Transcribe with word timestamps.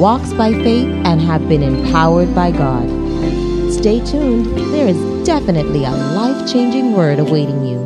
walks 0.00 0.32
by 0.32 0.50
faith, 0.50 0.88
and 1.04 1.20
have 1.20 1.46
been 1.46 1.62
empowered 1.62 2.34
by 2.34 2.50
God. 2.50 2.88
Stay 3.70 4.02
tuned, 4.02 4.46
there 4.72 4.88
is 4.88 5.26
definitely 5.26 5.84
a 5.84 5.90
life 5.90 6.50
changing 6.50 6.94
word 6.94 7.18
awaiting 7.18 7.66
you. 7.66 7.78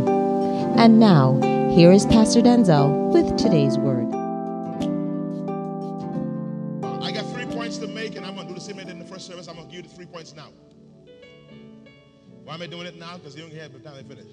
And 0.78 1.00
now, 1.00 1.40
here 1.74 1.90
is 1.90 2.06
Pastor 2.06 2.40
Denczil 2.40 3.12
with 3.12 3.36
today's 3.36 3.76
word. 3.78 4.06
I 7.02 7.10
got 7.10 7.28
three 7.32 7.46
points 7.46 7.78
to 7.78 7.88
make, 7.88 8.14
and 8.14 8.24
I'm 8.24 8.36
going 8.36 8.46
to 8.46 8.54
do 8.54 8.60
the 8.60 8.64
same 8.64 8.78
as 8.78 8.88
in 8.88 9.00
the 9.00 9.04
first 9.04 9.26
service. 9.26 9.48
I'm 9.48 9.56
going 9.56 9.66
to 9.66 9.74
give 9.74 9.84
you 9.84 9.90
the 9.90 9.96
three 9.96 10.06
points 10.06 10.36
now. 10.36 10.50
Why 12.44 12.54
am 12.54 12.62
I 12.62 12.68
doing 12.68 12.86
it 12.86 12.96
now? 12.96 13.16
Because 13.16 13.34
you 13.34 13.42
don't 13.42 13.52
have 13.54 13.72
the 13.72 13.80
time 13.80 13.96
to 13.96 14.04
finish. 14.04 14.32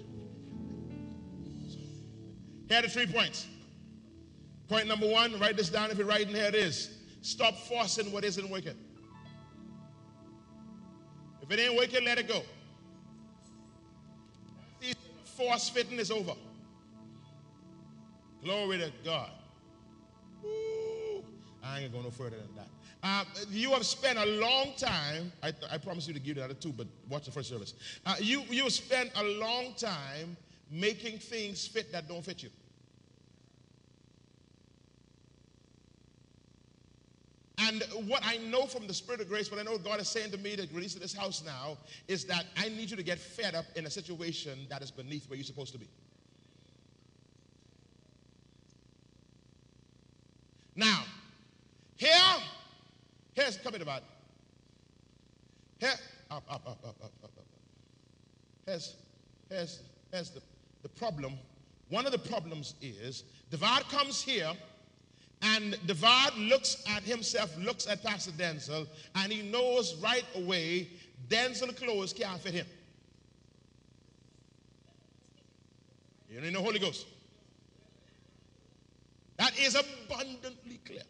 Here 2.69 2.77
are 2.77 2.81
the 2.83 2.89
three 2.89 3.07
points. 3.07 3.47
Point 4.67 4.88
number 4.88 5.09
one, 5.09 5.39
write 5.39 5.57
this 5.57 5.69
down 5.69 5.89
if 5.89 5.97
you're 5.97 6.05
writing. 6.05 6.35
Here 6.35 6.45
it 6.45 6.53
is. 6.53 7.00
Stop 7.22 7.55
forcing 7.55 8.11
what 8.11 8.23
isn't 8.23 8.50
working. 8.50 8.75
If 11.41 11.52
it 11.52 11.59
ain't 11.59 11.75
working, 11.75 12.03
let 12.05 12.17
it 12.17 12.28
go. 12.28 12.41
Force 15.23 15.69
fitting 15.69 15.97
is 15.97 16.11
over. 16.11 16.33
Glory 18.44 18.80
to 18.80 18.91
God. 19.03 19.30
Ooh, 20.44 21.23
I 21.63 21.80
ain't 21.80 21.91
gonna 21.91 22.03
go 22.03 22.09
no 22.09 22.11
further 22.11 22.38
than 22.38 22.55
that. 22.55 22.67
Uh, 23.03 23.23
you 23.50 23.72
have 23.72 23.85
spent 23.85 24.19
a 24.19 24.25
long 24.25 24.73
time. 24.78 25.31
I, 25.41 25.52
I 25.72 25.78
promise 25.78 26.08
you 26.08 26.13
to 26.13 26.19
give 26.19 26.30
you 26.30 26.33
the 26.35 26.45
other 26.45 26.53
two, 26.53 26.72
but 26.72 26.88
watch 27.09 27.25
the 27.25 27.31
first 27.31 27.50
service. 27.50 27.73
Uh, 28.06 28.16
you 28.19 28.44
you 28.50 28.69
spent 28.69 29.11
a 29.16 29.23
long 29.23 29.73
time 29.75 30.38
making 30.69 31.17
things 31.17 31.67
fit 31.67 31.91
that 31.91 32.08
don't 32.08 32.23
fit 32.23 32.44
you. 32.44 32.50
And 37.72 37.83
what 38.09 38.22
I 38.25 38.36
know 38.36 38.66
from 38.66 38.86
the 38.86 38.94
Spirit 38.94 39.22
of 39.22 39.30
grace, 39.30 39.50
what 39.50 39.58
I 39.58 39.64
know 39.64 39.77
God 39.77 40.02
is 40.02 40.09
saying 40.09 40.31
to 40.31 40.38
me 40.38 40.58
to 40.58 40.67
release 40.73 40.94
to 40.94 41.00
this 41.00 41.14
house 41.14 41.41
now, 41.45 41.78
is 42.09 42.25
that 42.25 42.45
I 42.58 42.67
need 42.67 42.91
you 42.91 42.97
to 42.97 43.03
get 43.03 43.17
fed 43.17 43.55
up 43.55 43.63
in 43.78 43.86
a 43.86 43.89
situation 43.89 44.67
that 44.69 44.81
is 44.81 44.91
beneath 44.91 45.30
where 45.30 45.38
you're 45.38 45.45
supposed 45.45 45.72
to 45.72 45.80
be. 45.80 45.88
Now, 50.75 51.05
here, 51.95 52.09
here's 53.36 53.55
coming 53.55 53.81
about. 53.81 54.03
Here, 55.80 55.94
up, 56.30 56.44
up, 56.50 56.68
up, 56.68 56.79
up, 56.84 56.95
up, 57.01 57.12
up, 57.24 57.31
up. 57.38 57.45
Here's, 58.66 58.95
here's, 59.50 59.79
here's 60.12 60.29
the, 60.31 60.41
the 60.84 60.90
problem. 60.90 61.38
One 61.88 62.06
of 62.06 62.12
the 62.12 62.19
problems 62.19 62.75
is 62.81 63.24
Divide 63.50 63.84
comes 63.88 64.22
here 64.22 64.51
and 65.41 65.74
Devad 65.88 66.50
looks 66.50 66.84
at 66.96 67.03
himself, 67.03 67.56
looks 67.57 67.88
at 67.88 68.03
Pastor 68.03 68.31
Denczil, 68.31 68.88
and 69.16 69.31
he 69.31 69.41
knows 69.41 69.96
right 69.96 70.25
away 70.35 70.88
Denczil 71.29 71.75
clothes 71.75 72.13
can't 72.13 72.40
fit 72.40 72.53
him. 72.53 72.68
You 76.30 76.51
know 76.51 76.62
Holy 76.62 76.80
Ghost. 76.80 77.07
That 79.38 79.57
is 79.59 79.75
abundantly 79.75 80.80
clear. 80.85 81.01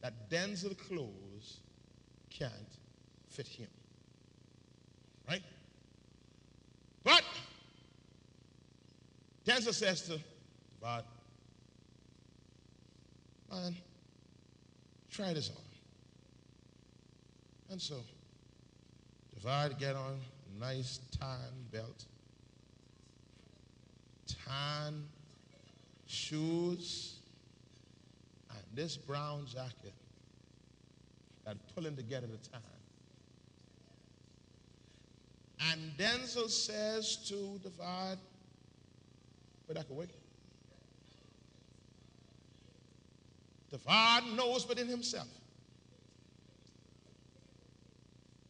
That 0.00 0.30
Denczil 0.30 0.76
clothes 0.88 1.58
can't 2.30 2.52
fit 3.28 3.48
him. 3.48 3.68
Right? 5.28 5.42
But 7.02 7.24
Denczil 9.44 9.74
says 9.74 10.02
to 10.02 10.20
Devad, 10.80 11.02
man, 13.50 13.76
try 15.10 15.32
this 15.32 15.50
on. 15.50 15.56
And 17.70 17.80
so, 17.80 17.96
divide, 19.34 19.78
get 19.78 19.96
on 19.96 20.18
nice 20.60 21.00
tan 21.18 21.38
belt, 21.72 22.04
tan 24.44 25.04
shoes, 26.06 27.16
and 28.50 28.60
this 28.74 28.96
brown 28.96 29.46
jacket 29.46 29.92
that 31.44 31.56
pulling 31.74 31.96
together 31.96 32.26
the 32.26 32.38
tan. 32.48 32.60
And 35.72 35.92
Denczil 35.96 36.50
says 36.50 37.16
to 37.28 37.58
Divide, 37.62 38.18
but 39.66 39.78
I 39.78 39.82
can 39.82 39.96
wait. 39.96 40.10
The 43.70 43.78
Father 43.78 44.26
knows 44.34 44.68
within 44.68 44.86
himself. 44.86 45.28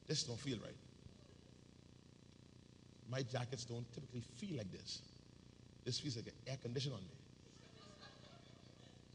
This 0.06 0.22
don't 0.22 0.38
feel 0.38 0.58
right. 0.58 0.74
My 3.10 3.22
jackets 3.22 3.64
don't 3.64 3.86
typically 3.94 4.22
feel 4.36 4.56
like 4.58 4.70
this. 4.70 5.00
This 5.84 5.98
feels 6.00 6.16
like 6.16 6.26
an 6.26 6.32
air 6.46 6.56
conditioner 6.60 6.96
on 6.96 7.00
me. 7.00 7.06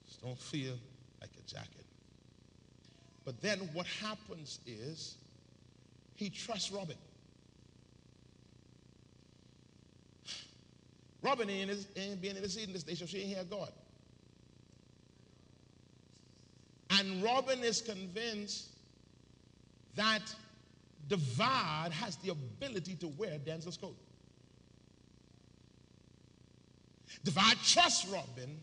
This 0.06 0.18
don't 0.18 0.38
feel 0.38 0.74
like 1.20 1.30
a 1.38 1.50
jacket. 1.50 1.86
But 3.26 3.42
then 3.42 3.60
what 3.74 3.86
happens 3.86 4.60
is 4.66 5.16
he 6.16 6.30
trusts 6.30 6.72
Robin. 6.72 6.98
Robin 11.22 11.50
ain't, 11.50 11.86
ain't 11.96 12.22
being 12.22 12.36
in 12.36 12.42
the 12.42 12.50
seat 12.50 12.68
in 12.68 12.74
this 12.74 12.84
day, 12.84 12.96
so 12.96 13.06
she 13.06 13.20
ain't 13.20 13.36
hear 13.36 13.44
God. 13.44 13.72
And 17.02 17.24
Robin 17.24 17.64
is 17.64 17.82
convinced 17.82 18.68
that 19.96 20.22
Devad 21.10 21.92
has 21.92 22.16
the 22.18 22.30
ability 22.30 22.94
to 22.98 23.08
wear 23.08 23.40
Denczil's 23.40 23.76
coat. 23.76 23.98
Devad 27.26 27.56
trusts 27.68 28.06
Robin, 28.08 28.56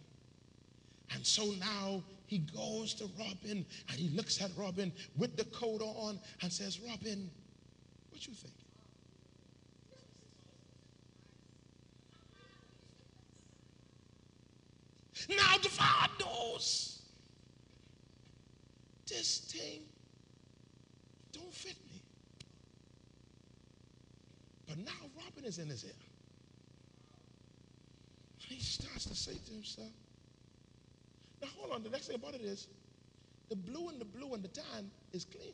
and 1.12 1.26
so 1.26 1.46
now 1.58 2.00
he 2.26 2.38
goes 2.38 2.94
to 2.94 3.10
Robin 3.18 3.66
and 3.88 3.98
he 3.98 4.08
looks 4.16 4.40
at 4.40 4.52
Robin 4.56 4.92
with 5.16 5.36
the 5.36 5.44
coat 5.46 5.82
on 5.82 6.20
and 6.40 6.52
says, 6.52 6.78
Robin, 6.78 7.28
what 8.10 8.24
you 8.24 8.34
think? 8.34 8.54
Now 15.28 15.56
Devad 15.56 16.20
knows 16.20 16.97
this 19.08 19.38
thing 19.38 19.82
don't 21.32 21.52
fit 21.52 21.76
me. 21.92 22.00
But 24.68 24.78
now 24.78 25.08
Robin 25.16 25.44
is 25.44 25.58
in 25.58 25.68
his 25.68 25.84
ear. 25.84 25.90
He 28.38 28.60
starts 28.60 29.04
to 29.06 29.14
say 29.14 29.32
to 29.32 29.52
himself, 29.52 29.88
now 31.42 31.48
hold 31.56 31.72
on, 31.72 31.82
the 31.82 31.90
next 31.90 32.06
thing 32.06 32.16
about 32.16 32.34
it 32.34 32.40
is 32.40 32.66
the 33.48 33.56
blue 33.56 33.88
and 33.88 34.00
the 34.00 34.04
blue 34.04 34.34
and 34.34 34.42
the 34.42 34.48
tan 34.48 34.90
is 35.12 35.24
clean. 35.24 35.52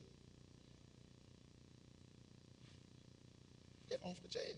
Get 3.89 4.01
off 4.03 4.21
the 4.23 4.29
chain. 4.29 4.55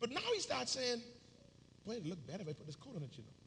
But 0.00 0.10
now 0.10 0.20
he 0.32 0.40
starts 0.40 0.72
saying, 0.72 1.00
boy, 1.86 1.94
it 1.94 2.06
look 2.06 2.26
better 2.26 2.42
if 2.42 2.48
I 2.48 2.52
put 2.52 2.66
this 2.66 2.76
coat 2.76 2.94
on 2.96 3.02
it, 3.02 3.10
you 3.12 3.22
know. 3.22 3.43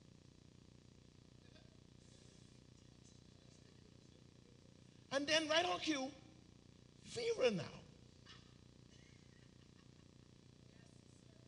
And 5.18 5.26
then 5.26 5.50
right 5.50 5.66
on 5.66 5.80
cue, 5.80 6.12
Vera 7.08 7.50
now 7.50 7.64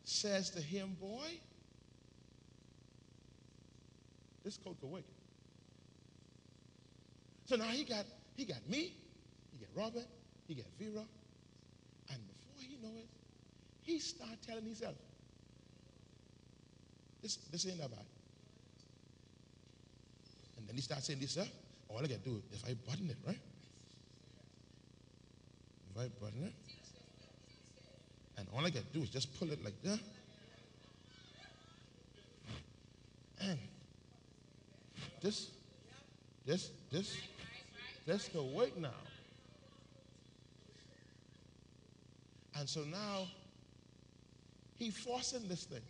says 0.04 0.50
to 0.50 0.60
him, 0.60 0.98
Boy, 1.00 1.39
this 4.44 4.57
coat 4.57 4.75
could 4.81 4.89
work. 4.89 5.04
So 7.45 7.57
now 7.57 7.66
he 7.66 7.83
got 7.83 8.06
he 8.36 8.44
got 8.44 8.68
me, 8.68 8.95
he 9.51 9.63
got 9.63 9.69
Robert, 9.75 10.07
he 10.48 10.56
got 10.56 10.65
Vera, 10.80 11.06
and 12.10 12.19
before 12.27 12.68
he 12.68 12.75
know 12.81 12.98
it, 12.98 13.07
he 13.83 14.00
start 14.00 14.31
telling 14.48 14.63
himself, 14.63 14.95
this, 17.22 17.36
this 17.51 17.68
ain't 17.68 17.77
that 17.77 17.92
bad. 17.92 18.06
And 20.57 20.68
then 20.68 20.74
he 20.74 20.81
starts 20.81 21.06
saying 21.06 21.19
this 21.19 21.33
stuff. 21.33 21.50
All 21.88 22.00
I 22.00 22.01
gotta 22.01 22.18
do 22.18 22.42
is 22.51 22.63
if 22.63 22.68
I 22.68 22.74
button 22.89 23.12
it, 23.12 23.18
right? 23.27 23.38
Button 26.07 26.44
it, 26.44 26.54
and 28.38 28.48
all 28.54 28.66
I 28.66 28.69
gotta 28.69 28.86
do 28.94 29.01
is 29.01 29.10
just 29.10 29.38
pull 29.40 29.51
it 29.51 29.63
like 29.63 29.81
that. 29.84 30.00
And 33.42 33.60
this, 35.22 35.50
this, 36.46 36.72
this, 36.92 37.18
this 38.06 38.28
can 38.30 38.54
work 38.54 38.78
now. 38.78 38.90
And 42.57 42.68
so 42.68 42.81
now 42.81 43.28
he 44.78 44.90
forcing 44.90 45.48
this 45.48 45.66
thing 45.66 45.81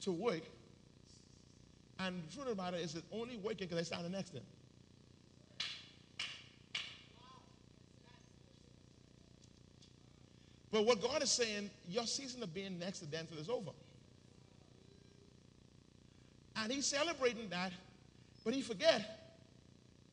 to 0.00 0.12
work. 0.12 0.42
And 1.98 2.22
the 2.28 2.34
truth 2.34 2.48
the 2.48 2.54
matter 2.54 2.76
is, 2.76 2.94
it's 2.94 3.06
only 3.12 3.36
working 3.38 3.68
because 3.68 3.78
I 3.78 3.82
stand 3.82 4.10
next 4.12 4.30
to 4.30 4.36
him. 4.36 4.44
But 10.70 10.84
what 10.84 11.00
God 11.00 11.22
is 11.22 11.30
saying, 11.30 11.70
your 11.88 12.06
season 12.06 12.42
of 12.42 12.52
being 12.52 12.78
next 12.78 13.00
to 13.00 13.06
Denczil 13.06 13.40
is 13.40 13.48
over. 13.48 13.70
And 16.56 16.72
he's 16.72 16.86
celebrating 16.86 17.48
that, 17.50 17.72
but 18.44 18.54
he 18.54 18.62
forget 18.62 19.34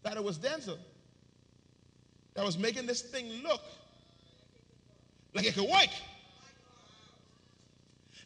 that 0.04 0.18
it 0.18 0.24
was 0.24 0.38
Denczil 0.38 0.78
that 2.34 2.44
was 2.44 2.58
making 2.58 2.86
this 2.86 3.02
thing 3.02 3.42
look 3.44 3.62
like 5.34 5.46
it 5.46 5.54
could 5.54 5.70
work. 5.70 5.90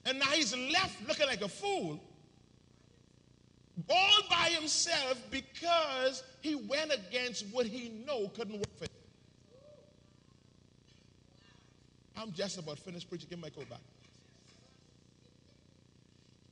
And 0.05 0.19
now 0.19 0.27
he's 0.27 0.55
left 0.55 1.07
looking 1.07 1.27
like 1.27 1.41
a 1.41 1.49
fool 1.49 1.99
all 3.89 4.21
by 4.29 4.49
himself 4.49 5.21
because 5.29 6.23
he 6.41 6.55
went 6.55 6.91
against 6.91 7.45
what 7.51 7.65
he 7.65 7.89
know 7.89 8.29
couldn't 8.29 8.57
work 8.57 8.77
for 8.77 8.85
him. 8.85 8.96
I'm 12.17 12.31
just 12.31 12.57
about 12.57 12.79
finished 12.79 13.09
preaching. 13.09 13.27
Give 13.29 13.39
my 13.39 13.49
coat 13.49 13.69
back. 13.69 13.79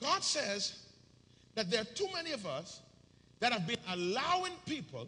God 0.02 0.24
says 0.24 0.84
that 1.56 1.72
there 1.72 1.82
are 1.82 1.86
too 1.96 2.08
many 2.14 2.32
of 2.32 2.46
us 2.46 2.82
that 3.40 3.52
have 3.52 3.66
been 3.66 3.80
allowing 3.90 4.54
people 4.66 5.08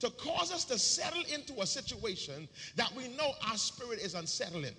to 0.00 0.10
cause 0.10 0.52
us 0.52 0.64
to 0.66 0.78
settle 0.78 1.22
into 1.32 1.60
a 1.60 1.66
situation 1.66 2.48
that 2.76 2.94
we 2.94 3.08
know 3.08 3.32
our 3.48 3.56
spirit 3.56 3.98
is 3.98 4.14
unsettling. 4.14 4.74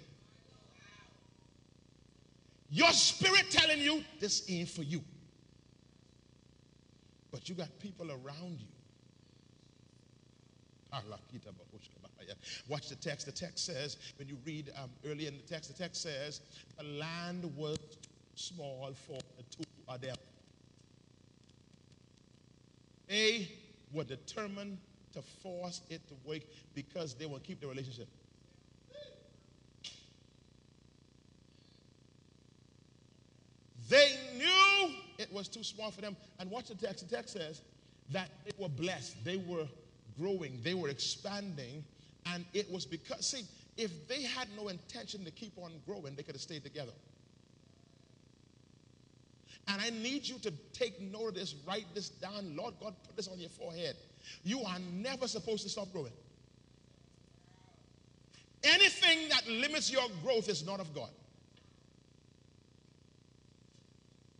Your 2.71 2.91
spirit 2.91 3.47
telling 3.49 3.79
you 3.79 4.03
this 4.19 4.49
ain't 4.49 4.69
for 4.69 4.83
you. 4.83 5.01
But 7.31 7.49
you 7.49 7.55
got 7.55 7.67
people 7.79 8.11
around 8.11 8.59
you. 8.59 8.67
Watch 12.67 12.89
the 12.89 12.95
text. 12.95 13.25
The 13.25 13.31
text 13.31 13.65
says, 13.65 13.97
when 14.17 14.27
you 14.27 14.37
read 14.45 14.71
um, 14.81 14.89
early 15.05 15.27
in 15.27 15.35
the 15.35 15.43
text, 15.43 15.75
the 15.75 15.77
text 15.81 16.01
says, 16.01 16.41
the 16.77 16.83
land 16.83 17.51
was 17.55 17.77
small 18.35 18.93
for 19.07 19.19
the 19.37 19.43
two 19.55 19.63
of 19.87 20.01
them. 20.01 20.15
They 23.07 23.49
were 23.93 24.03
determined 24.03 24.77
to 25.13 25.21
force 25.21 25.81
it 25.89 26.07
to 26.07 26.13
work 26.25 26.41
because 26.75 27.15
they 27.15 27.25
will 27.25 27.39
keep 27.39 27.59
the 27.59 27.67
relationship. 27.67 28.07
They 33.89 34.15
knew 34.37 34.93
it 35.17 35.33
was 35.33 35.47
too 35.47 35.63
small 35.63 35.89
for 35.89 36.01
them. 36.01 36.15
And 36.39 36.51
watch 36.51 36.67
the 36.67 36.75
text. 36.75 37.09
The 37.09 37.15
text 37.15 37.33
says 37.33 37.61
that 38.11 38.29
they 38.45 38.51
were 38.59 38.69
blessed. 38.69 39.23
They 39.25 39.37
were 39.37 39.65
growing. 40.19 40.59
They 40.63 40.73
were 40.73 40.89
expanding. 40.89 41.83
And 42.25 42.45
it 42.53 42.71
was 42.71 42.85
because, 42.85 43.25
see, 43.25 43.45
if 43.77 44.07
they 44.07 44.23
had 44.23 44.47
no 44.55 44.67
intention 44.67 45.23
to 45.25 45.31
keep 45.31 45.57
on 45.57 45.71
growing, 45.85 46.15
they 46.15 46.23
could 46.23 46.35
have 46.35 46.41
stayed 46.41 46.63
together. 46.63 46.91
And 49.67 49.81
I 49.81 49.89
need 49.91 50.27
you 50.27 50.39
to 50.39 50.51
take 50.73 50.99
note 50.99 51.29
of 51.29 51.35
this, 51.35 51.55
write 51.67 51.85
this 51.93 52.09
down. 52.09 52.55
Lord 52.55 52.73
God, 52.81 52.95
put 53.05 53.15
this 53.15 53.27
on 53.27 53.39
your 53.39 53.49
forehead. 53.49 53.95
You 54.43 54.63
are 54.63 54.79
never 54.93 55.27
supposed 55.27 55.63
to 55.63 55.69
stop 55.69 55.91
growing. 55.93 56.11
Anything 58.63 59.29
that 59.29 59.47
limits 59.47 59.91
your 59.91 60.07
growth 60.23 60.49
is 60.49 60.65
not 60.65 60.79
of 60.79 60.93
God. 60.93 61.09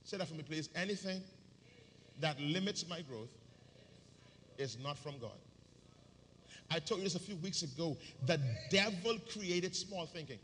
Say 0.03 0.17
that 0.17 0.27
for 0.27 0.33
me, 0.33 0.43
please. 0.43 0.69
Anything 0.75 1.21
that 2.19 2.39
limits 2.41 2.87
my 2.89 3.01
growth 3.01 3.29
is 4.57 4.77
not 4.79 4.97
from 4.97 5.19
God. 5.19 5.37
I 6.71 6.79
told 6.79 6.99
you 6.99 7.05
this 7.05 7.15
a 7.15 7.19
few 7.19 7.35
weeks 7.37 7.63
ago. 7.63 7.97
The 8.25 8.39
devil 8.69 9.17
created 9.31 9.75
small 9.75 10.05
thinking. 10.05 10.39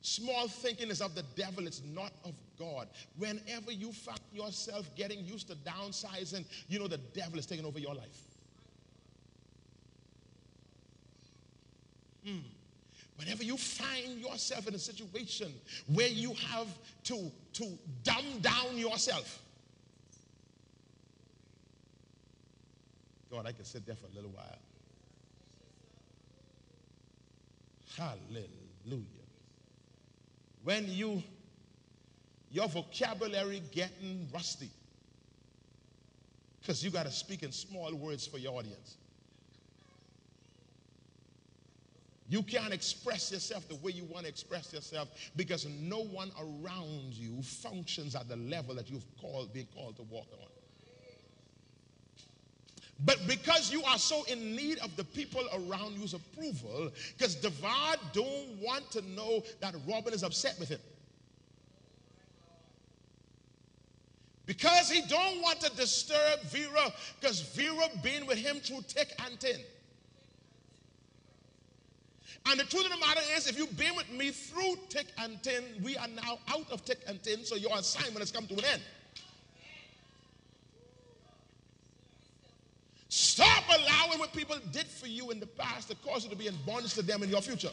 Small 0.00 0.48
thinking 0.48 0.90
is 0.90 1.00
of 1.00 1.14
the 1.14 1.24
devil, 1.34 1.66
it's 1.66 1.80
not 1.94 2.12
of 2.24 2.34
God. 2.58 2.88
Whenever 3.16 3.72
you 3.72 3.90
find 3.90 4.20
yourself 4.32 4.88
getting 4.96 5.24
used 5.24 5.48
to 5.48 5.54
downsizing, 5.56 6.44
you 6.68 6.78
know 6.78 6.88
the 6.88 6.98
devil 6.98 7.38
is 7.38 7.46
taking 7.46 7.64
over 7.64 7.78
your 7.78 7.94
life. 7.94 8.20
Mm. 12.26 12.42
Whenever 13.16 13.44
you 13.44 13.56
find 13.56 14.18
yourself 14.20 14.66
in 14.66 14.74
a 14.74 14.78
situation 14.78 15.52
where 15.92 16.08
you 16.08 16.34
have 16.50 16.68
to, 17.04 17.30
to 17.54 17.78
dumb 18.02 18.40
down 18.40 18.76
yourself, 18.76 19.40
I 23.46 23.52
can 23.52 23.64
sit 23.64 23.86
there 23.86 23.96
for 23.96 24.06
a 24.06 24.14
little 24.14 24.30
while. 24.30 24.58
Hallelujah. 27.96 29.04
When 30.62 30.88
you 30.88 31.22
your 32.50 32.68
vocabulary 32.68 33.60
getting 33.72 34.28
rusty 34.32 34.70
because 36.60 36.84
you 36.84 36.90
got 36.90 37.04
to 37.04 37.12
speak 37.12 37.42
in 37.42 37.50
small 37.50 37.92
words 37.94 38.26
for 38.26 38.38
your 38.38 38.56
audience. 38.56 38.96
You 42.28 42.42
can't 42.42 42.72
express 42.72 43.32
yourself 43.32 43.68
the 43.68 43.74
way 43.74 43.92
you 43.92 44.04
want 44.04 44.24
to 44.24 44.30
express 44.30 44.72
yourself 44.72 45.08
because 45.36 45.66
no 45.66 46.04
one 46.04 46.30
around 46.38 47.12
you 47.12 47.42
functions 47.42 48.14
at 48.14 48.28
the 48.28 48.36
level 48.36 48.76
that 48.76 48.88
you've 48.88 49.04
called 49.20 49.52
being 49.52 49.68
called 49.74 49.96
to 49.96 50.02
walk 50.02 50.28
on. 50.40 50.48
But 53.00 53.18
because 53.26 53.72
you 53.72 53.82
are 53.84 53.98
so 53.98 54.22
in 54.24 54.54
need 54.54 54.78
of 54.78 54.94
the 54.96 55.04
people 55.04 55.42
around 55.52 55.98
you's 55.98 56.14
approval, 56.14 56.92
because 57.16 57.36
Devad 57.36 57.96
don't 58.12 58.60
want 58.60 58.90
to 58.92 59.02
know 59.02 59.42
that 59.60 59.74
Robin 59.86 60.14
is 60.14 60.22
upset 60.22 60.58
with 60.60 60.68
him. 60.68 60.80
Because 64.46 64.90
he 64.90 65.00
don't 65.08 65.40
want 65.40 65.60
to 65.62 65.74
disturb 65.74 66.42
Vera, 66.42 66.92
because 67.18 67.40
Vera 67.40 67.88
been 68.02 68.26
with 68.26 68.38
him 68.38 68.56
through 68.56 68.82
thick 68.82 69.12
and 69.26 69.40
thin. 69.40 69.60
And 72.46 72.60
the 72.60 72.64
truth 72.64 72.84
of 72.84 72.90
the 72.90 72.98
matter 72.98 73.22
is, 73.36 73.48
if 73.48 73.56
you've 73.56 73.76
been 73.76 73.96
with 73.96 74.10
me 74.10 74.30
through 74.30 74.76
thick 74.90 75.06
and 75.18 75.42
thin, 75.42 75.64
we 75.82 75.96
are 75.96 76.08
now 76.08 76.38
out 76.48 76.70
of 76.70 76.82
thick 76.82 76.98
and 77.06 77.20
thin, 77.22 77.44
so 77.44 77.56
your 77.56 77.76
assignment 77.76 78.18
has 78.18 78.30
come 78.30 78.46
to 78.46 78.54
an 78.54 78.64
end. 78.64 78.82
Stop 83.16 83.62
allowing 83.68 84.18
what 84.18 84.32
people 84.32 84.56
did 84.72 84.88
for 84.88 85.06
you 85.06 85.30
in 85.30 85.38
the 85.38 85.46
past 85.46 85.88
to 85.88 85.94
cause 86.04 86.24
you 86.24 86.30
to 86.30 86.34
be 86.34 86.48
in 86.48 86.56
bondage 86.66 86.94
to 86.94 87.02
them 87.02 87.22
in 87.22 87.28
your 87.28 87.42
future. 87.42 87.70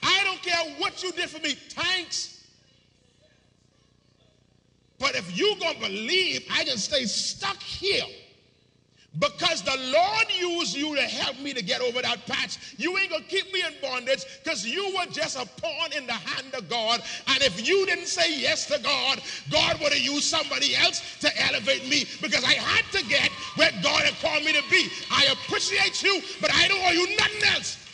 I 0.00 0.22
don't 0.22 0.40
care 0.40 0.76
what 0.78 1.02
you 1.02 1.10
did 1.10 1.28
for 1.28 1.40
me. 1.40 1.54
Thanks. 1.54 2.46
But 5.00 5.16
if 5.16 5.36
you're 5.36 5.56
gonna 5.56 5.80
believe 5.80 6.46
I 6.52 6.62
can 6.62 6.78
stay 6.78 7.06
stuck 7.06 7.60
here 7.60 8.04
because 9.18 9.62
the 9.62 9.76
Lord 9.92 10.26
used 10.38 10.76
you 10.76 10.94
to 10.94 11.02
help 11.02 11.40
me 11.40 11.54
to 11.54 11.62
get 11.62 11.80
over 11.80 12.02
that 12.02 12.26
patch. 12.26 12.58
You 12.76 12.96
ain't 12.98 13.10
gonna 13.10 13.24
keep 13.24 13.52
me 13.52 13.62
in 13.66 13.72
bondage 13.80 14.24
because 14.42 14.66
you 14.66 14.94
were 14.94 15.06
just 15.10 15.36
a 15.36 15.46
pawn 15.60 15.92
in 15.96 16.06
the 16.06 16.12
hand 16.12 16.54
of 16.54 16.68
God. 16.68 17.00
And 17.28 17.42
if 17.42 17.66
you 17.66 17.86
didn't 17.86 18.06
say 18.06 18.38
yes 18.38 18.66
to 18.66 18.78
God, 18.80 19.20
God 19.50 19.80
would 19.80 19.92
have 19.92 20.02
used 20.02 20.24
somebody 20.24 20.76
else 20.76 21.02
to 21.20 21.42
elevate 21.46 21.88
me 21.88 22.04
because 22.20 22.44
I 22.44 22.52
had 22.52 22.84
to 22.92 23.08
get 23.08 23.30
where 23.56 23.72
God 23.82 24.02
had 24.02 24.14
called 24.20 24.44
me 24.44 24.52
to 24.52 24.62
be. 24.70 24.88
I 25.10 25.26
appreciate 25.32 26.02
you, 26.02 26.20
but 26.40 26.52
I 26.54 26.68
don't 26.68 26.80
owe 26.86 26.92
you 26.92 27.16
nothing 27.16 27.44
else. 27.54 27.87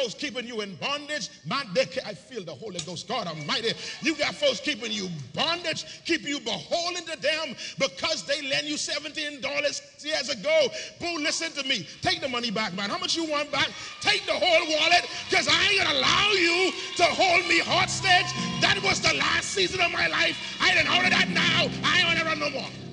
Folks 0.00 0.14
keeping 0.14 0.46
you 0.46 0.60
in 0.62 0.74
bondage. 0.76 1.28
My 1.46 1.64
dick, 1.74 1.98
I 2.06 2.14
feel 2.14 2.44
the 2.44 2.54
Holy 2.54 2.80
Ghost, 2.80 3.06
God 3.06 3.26
Almighty. 3.26 3.72
You 4.02 4.16
got 4.16 4.34
folks 4.34 4.60
keeping 4.60 4.92
you 4.92 5.08
bondage, 5.34 5.84
keeping 6.04 6.28
you 6.28 6.40
beholden 6.40 7.04
to 7.04 7.20
them 7.20 7.54
because 7.78 8.24
they 8.24 8.40
lend 8.48 8.66
you 8.66 8.76
$17 8.76 10.04
years 10.04 10.28
ago. 10.28 10.68
Boo, 11.00 11.18
listen 11.18 11.52
to 11.52 11.68
me. 11.68 11.86
Take 12.00 12.20
the 12.20 12.28
money 12.28 12.50
back, 12.50 12.74
man. 12.74 12.88
How 12.90 12.98
much 12.98 13.16
you 13.16 13.24
want 13.30 13.52
back? 13.52 13.68
Take 14.00 14.24
the 14.26 14.32
whole 14.32 14.66
wallet 14.78 15.08
because 15.28 15.48
I 15.48 15.68
ain't 15.68 15.84
gonna 15.84 15.98
allow 15.98 16.30
you 16.32 16.72
to 16.96 17.04
hold 17.04 17.46
me 17.46 17.60
hostage. 17.60 18.30
That 18.60 18.80
was 18.82 19.00
the 19.00 19.14
last 19.14 19.50
season 19.50 19.80
of 19.80 19.92
my 19.92 20.06
life. 20.08 20.36
I 20.60 20.74
didn't 20.74 20.88
hold 20.88 21.10
that 21.12 21.28
now. 21.28 21.68
I 21.84 22.00
run 22.30 22.38
no 22.38 22.50
more. 22.50 22.89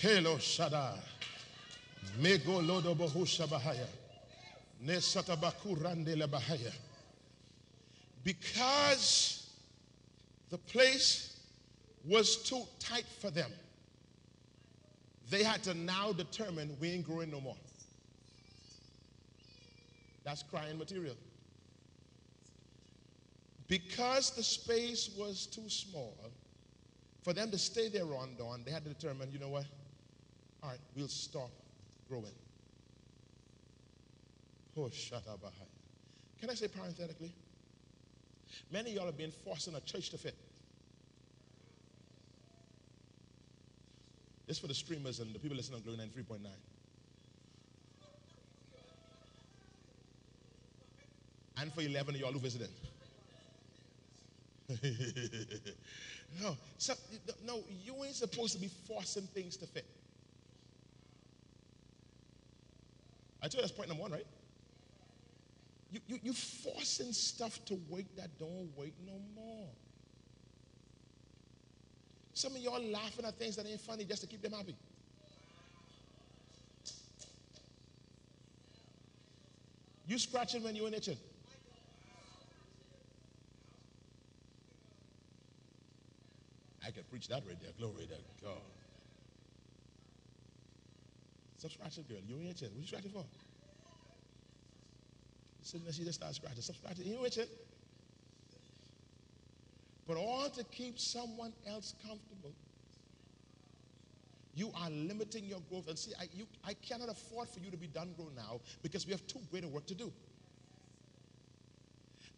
Hello, 0.00 0.36
Shada. 0.36 0.94
Mego 2.18 2.66
lodo 2.66 2.96
bohusha 2.96 3.46
bahaya. 3.46 3.86
Nesata 4.82 5.36
bakurande 5.36 6.18
la 6.18 6.26
bahaya. 6.26 6.72
Because 8.24 9.50
the 10.48 10.56
place 10.56 11.38
was 12.06 12.36
too 12.36 12.62
tight 12.78 13.04
for 13.20 13.30
them, 13.30 13.50
they 15.28 15.42
had 15.42 15.62
to 15.64 15.74
now 15.74 16.14
determine 16.14 16.74
we 16.80 16.92
ain't 16.92 17.04
growing 17.04 17.30
no 17.30 17.42
more. 17.42 17.56
That's 20.24 20.42
crying 20.44 20.78
material. 20.78 21.16
Because 23.68 24.30
the 24.30 24.42
space 24.42 25.10
was 25.18 25.44
too 25.44 25.68
small, 25.68 26.16
for 27.22 27.34
them 27.34 27.50
to 27.50 27.58
stay 27.58 27.90
there 27.90 28.06
on 28.14 28.34
dawn, 28.38 28.62
they 28.64 28.70
had 28.70 28.82
to 28.84 28.94
determine, 28.94 29.30
you 29.30 29.38
know 29.38 29.50
what? 29.50 29.66
All 30.62 30.70
right, 30.70 30.78
we'll 30.96 31.08
stop 31.08 31.50
growing. 32.08 32.26
Oh, 34.76 34.90
shut 34.90 35.22
up. 35.28 35.40
Can 36.40 36.50
I 36.50 36.54
say 36.54 36.68
parenthetically? 36.68 37.32
Many 38.70 38.90
of 38.90 38.96
y'all 38.96 39.06
have 39.06 39.18
been 39.18 39.32
forcing 39.44 39.74
a 39.74 39.80
church 39.80 40.10
to 40.10 40.18
fit. 40.18 40.34
This 44.46 44.58
for 44.58 44.66
the 44.66 44.74
streamers 44.74 45.20
and 45.20 45.32
the 45.34 45.38
people 45.38 45.56
listening 45.56 45.76
on 45.76 45.82
Glory 45.82 45.98
93.9. 45.98 46.38
And 51.58 51.72
for 51.72 51.82
11 51.82 52.14
of 52.14 52.20
y'all 52.20 52.32
who 52.32 52.38
visited. 52.38 52.70
no, 56.42 56.56
so, 56.78 56.94
no, 57.44 57.60
you 57.84 57.94
ain't 58.04 58.14
supposed 58.14 58.54
to 58.54 58.60
be 58.60 58.70
forcing 58.88 59.24
things 59.34 59.56
to 59.58 59.66
fit. 59.66 59.84
I 63.42 63.46
told 63.46 63.54
you 63.54 63.60
that's 63.62 63.72
point 63.72 63.88
number 63.88 64.02
one, 64.02 64.12
right? 64.12 64.26
You, 65.90 66.00
you, 66.06 66.18
you 66.22 66.32
forcing 66.32 67.12
stuff 67.12 67.64
to 67.66 67.78
wait 67.88 68.14
that 68.16 68.38
don't 68.38 68.70
wait 68.76 68.94
no 69.04 69.14
more. 69.34 69.68
Some 72.34 72.54
of 72.54 72.58
y'all 72.62 72.82
laughing 72.82 73.24
at 73.24 73.34
things 73.34 73.56
that 73.56 73.66
ain't 73.66 73.80
funny 73.80 74.04
just 74.04 74.22
to 74.22 74.28
keep 74.28 74.40
them 74.42 74.52
happy. 74.52 74.76
You 80.06 80.18
scratching 80.18 80.62
when 80.62 80.74
you're 80.74 80.88
itching. 80.88 81.16
I 86.84 86.90
can 86.90 87.04
preach 87.04 87.28
that 87.28 87.42
right 87.46 87.60
there. 87.60 87.70
Glory 87.78 88.06
to 88.06 88.44
God. 88.44 88.56
Stop 91.60 91.72
scratching, 91.72 92.04
girl. 92.08 92.18
You 92.26 92.36
ain't 92.40 92.52
itching. 92.52 92.68
What 92.72 92.80
you 92.80 92.86
scratching 92.86 93.10
for? 93.10 93.26
Sitting 95.60 95.84
there, 95.84 95.92
she 95.92 96.04
just 96.04 96.14
started 96.18 96.34
scratching. 96.34 96.62
Stop 96.62 96.76
scratching. 96.76 97.04
You 97.04 97.18
ain't 97.18 97.26
itching. 97.26 97.48
But 100.08 100.16
all 100.16 100.48
to 100.48 100.64
keep 100.64 100.98
someone 100.98 101.52
else 101.68 101.92
comfortable, 102.02 102.54
you 104.54 104.72
are 104.74 104.88
limiting 104.88 105.44
your 105.44 105.60
growth. 105.68 105.86
And 105.88 105.98
see, 105.98 106.12
I, 106.18 106.30
you, 106.32 106.46
I 106.64 106.72
cannot 106.72 107.10
afford 107.10 107.50
for 107.50 107.60
you 107.60 107.70
to 107.70 107.76
be 107.76 107.88
done 107.88 108.14
grown 108.16 108.34
now 108.34 108.62
because 108.82 109.04
we 109.04 109.12
have 109.12 109.26
too 109.26 109.40
great 109.50 109.62
a 109.64 109.68
work 109.68 109.84
to 109.88 109.94
do. 109.94 110.10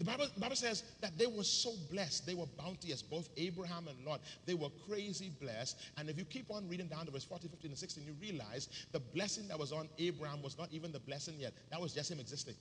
The 0.02 0.10
Bible, 0.10 0.26
the 0.34 0.40
Bible 0.40 0.56
says 0.56 0.82
that 1.00 1.16
they 1.16 1.28
were 1.28 1.44
so 1.44 1.74
blessed. 1.88 2.26
They 2.26 2.34
were 2.34 2.46
bounteous, 2.58 3.02
both 3.02 3.28
Abraham 3.36 3.86
and 3.86 4.04
Lot. 4.04 4.20
They 4.46 4.54
were 4.54 4.70
crazy 4.88 5.30
blessed. 5.40 5.78
And 5.96 6.10
if 6.10 6.18
you 6.18 6.24
keep 6.24 6.50
on 6.50 6.68
reading 6.68 6.88
down 6.88 7.06
to 7.06 7.12
verse 7.12 7.22
14, 7.22 7.48
15, 7.48 7.70
and 7.70 7.78
16, 7.78 8.04
you 8.04 8.16
realize 8.20 8.68
the 8.90 8.98
blessing 8.98 9.46
that 9.46 9.56
was 9.56 9.70
on 9.70 9.88
Abraham 10.00 10.42
was 10.42 10.58
not 10.58 10.70
even 10.72 10.90
the 10.90 10.98
blessing 10.98 11.36
yet. 11.38 11.52
That 11.70 11.80
was 11.80 11.94
just 11.94 12.10
him 12.10 12.18
existing. 12.18 12.56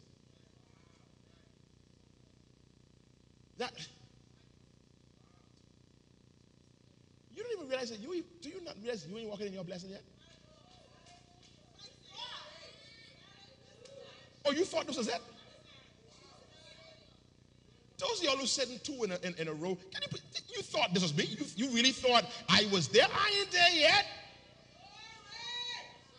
That 3.57 3.71
you 7.35 7.41
don't 7.41 7.53
even 7.57 7.69
realize 7.69 7.89
that 7.89 8.01
you 8.01 8.23
do 8.43 8.49
you 8.49 8.63
not 8.63 8.75
realize 8.83 9.07
you 9.07 9.17
ain't 9.17 9.29
walking 9.29 9.47
in 9.47 9.53
your 9.53 9.63
blessing 9.63 9.89
yet? 9.89 10.03
Oh, 14.45 14.51
you 14.51 14.63
thought 14.63 14.85
this 14.85 14.97
was 14.97 15.07
it? 15.07 15.21
Those 18.01 18.17
of 18.17 18.23
y'all 18.25 18.37
who 18.37 18.47
sitting 18.47 18.79
two 18.83 19.03
in 19.03 19.11
a, 19.11 19.19
in, 19.21 19.35
in 19.35 19.47
a 19.47 19.53
row, 19.53 19.77
can 19.93 20.01
you, 20.09 20.17
you, 20.57 20.61
thought 20.63 20.91
this 20.91 21.03
was 21.03 21.15
me? 21.15 21.25
You, 21.25 21.45
you 21.55 21.75
really 21.75 21.91
thought 21.91 22.25
I 22.49 22.67
was 22.71 22.87
there? 22.87 23.05
I 23.05 23.31
ain't 23.39 23.51
there 23.51 23.69
yet. 23.73 24.05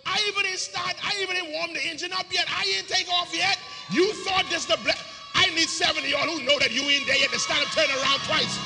I 0.07 0.23
even 0.29 0.45
didn't 0.45 0.61
start. 0.61 0.95
I 1.03 1.19
even 1.21 1.35
didn't 1.35 1.53
warm 1.53 1.75
the 1.75 1.83
engine 1.85 2.13
up 2.13 2.27
yet. 2.31 2.47
I 2.49 2.73
ain't 2.79 2.87
take 2.87 3.09
off 3.11 3.35
yet. 3.35 3.59
You 3.91 4.13
thought 4.15 4.47
this 4.49 4.65
the 4.65 4.79
black. 4.85 4.99
I 5.35 5.51
need 5.57 5.69
seven 5.69 6.05
of 6.05 6.09
y'all 6.09 6.21
who 6.21 6.45
know 6.45 6.57
that 6.61 6.71
you 6.71 6.83
ain't 6.83 7.07
there 7.07 7.17
yet 7.17 7.31
to 7.31 7.41
start 7.41 7.67
turn 7.75 7.91
around 7.91 8.21
twice. 8.31 8.59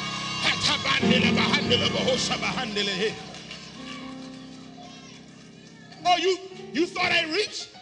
Oh, 6.05 6.17
you 6.19 6.39
you 6.73 6.87
thought 6.87 7.13
I 7.13 7.25
reached? 7.33 7.76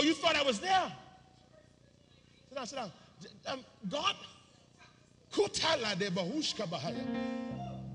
Oh, 0.00 0.04
you 0.04 0.14
thought 0.14 0.36
I 0.36 0.42
was 0.42 0.58
there? 0.60 0.92
Sit 2.48 2.56
down, 2.56 2.66
sit 2.66 2.76
down. 2.76 2.90
Um, 3.46 3.64
God, 3.88 4.16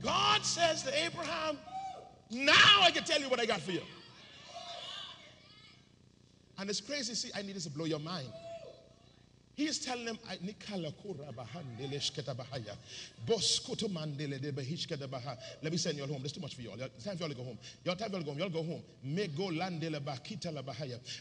God 0.04 0.46
says 0.46 0.84
to 0.84 1.04
Abraham, 1.04 1.58
now 2.30 2.82
I 2.82 2.92
can 2.92 3.04
tell 3.04 3.20
you 3.20 3.30
what 3.30 3.40
I 3.40 3.46
got 3.46 3.62
for 3.62 3.72
you. 3.72 3.82
And 6.58 6.70
it's 6.70 6.80
crazy. 6.80 7.16
See, 7.16 7.32
I 7.36 7.42
need 7.42 7.56
this 7.56 7.66
to 7.66 7.70
blow 7.70 7.86
your 7.86 8.00
mind. 8.00 8.30
He 9.56 9.66
is 9.66 9.80
telling 9.80 10.06
them, 10.06 10.20
Let 10.28 10.44
me 10.44 10.54
send 15.78 15.98
you 15.98 16.04
all 16.04 16.10
home. 16.10 16.22
There's 16.22 16.34
too 16.34 16.42
much 16.42 16.56
for 16.56 16.62
you 16.62 16.72
all. 16.72 16.82
It's 16.82 17.06
time 17.06 17.16
for 17.16 17.24
y'all 17.24 17.30
to 17.30 17.36
go 17.36 17.44
home. 17.44 17.58
Y'all 17.86 17.96
time 17.96 18.10
for 18.10 18.18
y'all 18.18 18.24
to 18.24 18.26
go 18.26 18.32
home. 18.32 18.40
Y'all 18.40 18.50
go 18.50 18.64
home. 18.64 18.82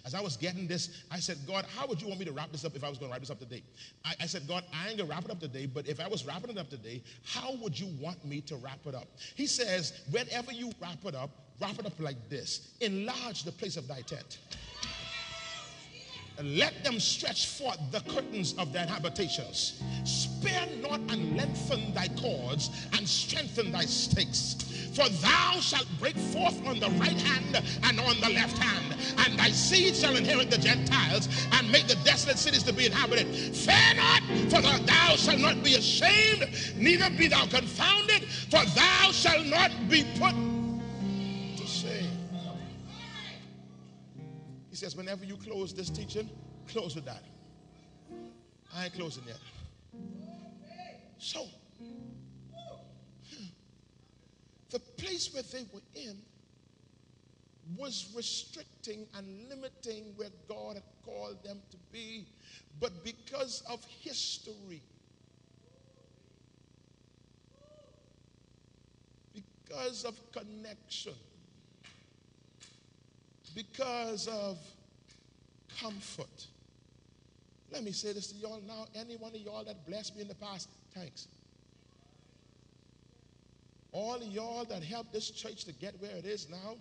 As 0.05 0.15
I 0.15 0.21
was 0.21 0.37
getting 0.37 0.67
this, 0.67 1.05
I 1.13 1.21
said, 1.21 1.39
God, 1.47 1.65
how 1.77 1.87
would 1.87 2.03
you 2.03 2.09
want 2.09 2.19
me 2.19 2.27
to 2.27 2.33
wrap 2.33 2.51
this 2.51 2.65
up 2.65 2.75
if 2.75 2.83
I 2.83 2.89
was 2.89 2.99
going 2.99 3.09
to 3.11 3.13
wrap 3.13 3.21
this 3.21 3.31
up 3.31 3.39
today? 3.39 3.63
I, 4.05 4.15
I 4.23 4.27
said, 4.27 4.49
God, 4.49 4.65
I 4.73 4.89
ain't 4.89 4.99
going 4.99 5.09
to 5.09 5.15
wrap 5.15 5.25
it 5.25 5.31
up 5.31 5.39
today, 5.39 5.67
but 5.67 5.87
if 5.87 6.01
I 6.01 6.09
was 6.09 6.27
wrapping 6.27 6.51
it 6.51 6.59
up 6.59 6.71
today, 6.71 7.05
how 7.25 7.55
would 7.57 7.79
you 7.79 7.87
want 8.01 8.25
me 8.25 8.41
to 8.43 8.57
wrap 8.57 8.85
it 8.87 8.97
up? 8.97 9.07
He 9.37 9.47
says, 9.47 10.01
whenever 10.11 10.53
you 10.53 10.73
wrap 10.81 11.05
it 11.05 11.15
up, 11.15 11.31
wrap 11.61 11.79
it 11.79 11.87
up 11.87 11.93
like 12.01 12.29
this 12.29 12.73
enlarge 12.81 13.45
the 13.45 13.53
place 13.53 13.77
of 13.77 13.87
thy 13.87 14.01
tent 14.01 14.39
let 16.43 16.83
them 16.83 16.99
stretch 16.99 17.47
forth 17.47 17.79
the 17.91 18.01
curtains 18.01 18.55
of 18.59 18.73
their 18.73 18.87
habitations. 18.87 19.81
Spare 20.05 20.69
not 20.83 21.01
and 21.11 21.37
lengthen 21.37 21.93
thy 21.95 22.09
cords 22.09 22.71
and 22.93 23.09
strengthen 23.09 23.71
thy 23.71 23.85
stakes. 23.85 24.57
For 24.95 25.09
thou 25.09 25.59
shalt 25.61 25.87
break 25.99 26.17
forth 26.17 26.65
on 26.67 26.79
the 26.79 26.91
right 26.91 27.21
hand 27.21 27.65
and 27.85 28.01
on 28.01 28.21
the 28.21 28.31
left 28.31 28.57
hand, 28.59 28.95
and 29.19 29.39
thy 29.39 29.51
seed 29.51 29.97
shall 29.97 30.17
inherit 30.17 30.51
the 30.51 30.59
Gentiles 30.59 31.29
and 31.53 31.71
make 31.71 31.89
the 31.89 31.97
desolate 32.05 32.39
cities 32.39 32.63
to 32.65 32.73
be 32.73 32.87
inhabited. 32.87 33.27
Fear 33.27 33.95
not, 33.97 34.23
for 34.51 34.63
thou 34.63 35.17
shalt 35.17 35.41
not 35.41 35.63
be 35.65 35.75
ashamed, 35.75 36.49
neither 36.77 37.11
be 37.11 37.27
thou 37.27 37.47
confounded, 37.47 38.23
for 38.25 38.65
thou 38.65 39.11
shalt 39.11 39.47
not 39.47 39.73
be 39.89 40.05
put 40.19 40.35
says, 44.85 44.97
whenever 44.97 45.25
you 45.25 45.37
close 45.37 45.73
this 45.73 45.89
teaching, 45.89 46.29
close 46.69 46.95
with 46.95 47.07
that. 47.07 47.23
I 48.75 48.85
ain't 48.85 48.95
closing 48.95 49.23
yet. 49.27 49.39
So, 51.17 51.47
the 54.71 54.79
place 54.79 55.33
where 55.33 55.43
they 55.43 55.65
were 55.73 55.81
in 55.95 56.19
was 57.79 58.13
restricting 58.15 59.07
and 59.15 59.49
limiting 59.49 60.13
where 60.17 60.29
God 60.47 60.75
had 60.75 60.83
called 61.03 61.43
them 61.43 61.63
to 61.71 61.79
be. 61.91 62.27
But 62.79 63.03
because 63.03 63.63
of 63.71 63.83
history, 64.03 64.83
because 69.33 70.05
of 70.05 70.21
connection, 70.33 71.15
because 73.55 74.27
of 74.27 74.59
comfort. 75.81 76.47
Let 77.73 77.83
me 77.83 77.93
say 77.93 78.13
this 78.13 78.29
to 78.29 78.37
y'all 78.37 78.63
now. 78.67 78.87
Any 78.95 79.17
one 79.17 79.35
of 79.35 79.41
y'all 79.41 79.65
that 79.65 79.87
blessed 79.87 80.15
me 80.17 80.23
in 80.23 80.29
the 80.29 80.35
past, 80.35 80.69
thanks. 80.95 81.29
All 83.93 84.19
y'all 84.23 84.65
that 84.65 84.83
helped 84.83 85.13
this 85.13 85.31
church 85.31 85.65
to 85.65 85.73
get 85.73 86.01
where 86.01 86.17
it 86.17 86.25
is 86.25 86.49
now, 86.51 86.77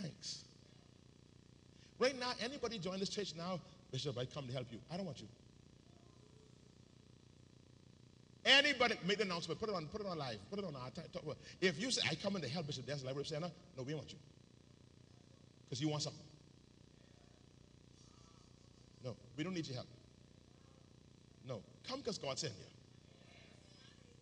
thanks. 0.00 0.44
Right 1.98 2.18
now, 2.18 2.32
anybody 2.42 2.78
join 2.78 2.98
this 2.98 3.08
church 3.08 3.34
now, 3.36 3.60
Bishop, 3.90 4.16
I 4.16 4.24
come 4.24 4.46
to 4.46 4.52
help 4.52 4.66
you. 4.70 4.78
I 4.92 4.96
don't 4.96 5.06
want 5.06 5.20
you. 5.20 5.26
Anybody 8.44 8.94
make 9.06 9.18
the 9.18 9.24
announcement, 9.24 9.60
put 9.60 9.68
it 9.68 9.74
on, 9.74 9.86
put 9.86 10.00
it 10.00 10.06
on 10.06 10.16
live, 10.16 10.38
put 10.48 10.58
it 10.58 10.64
on 10.64 10.74
uh, 10.74 10.78
our 10.78 10.90
talk, 10.90 11.36
If 11.60 11.78
you 11.78 11.90
say 11.90 12.02
I 12.10 12.14
come 12.14 12.36
in 12.36 12.42
to 12.42 12.48
help 12.48 12.66
Bishop 12.66 12.86
Dance 12.86 13.04
Library 13.04 13.26
Center, 13.26 13.50
no, 13.76 13.82
we 13.82 13.90
don't 13.90 13.98
want 13.98 14.12
you. 14.12 14.18
Because 15.68 15.80
you 15.82 15.88
want 15.88 16.02
something. 16.02 16.29
No, 19.04 19.16
we 19.36 19.44
don't 19.44 19.54
need 19.54 19.66
your 19.66 19.76
help. 19.76 19.88
No. 21.46 21.62
Come 21.88 22.00
because 22.00 22.18
God 22.18 22.38
sent 22.38 22.52
you. 22.52 22.64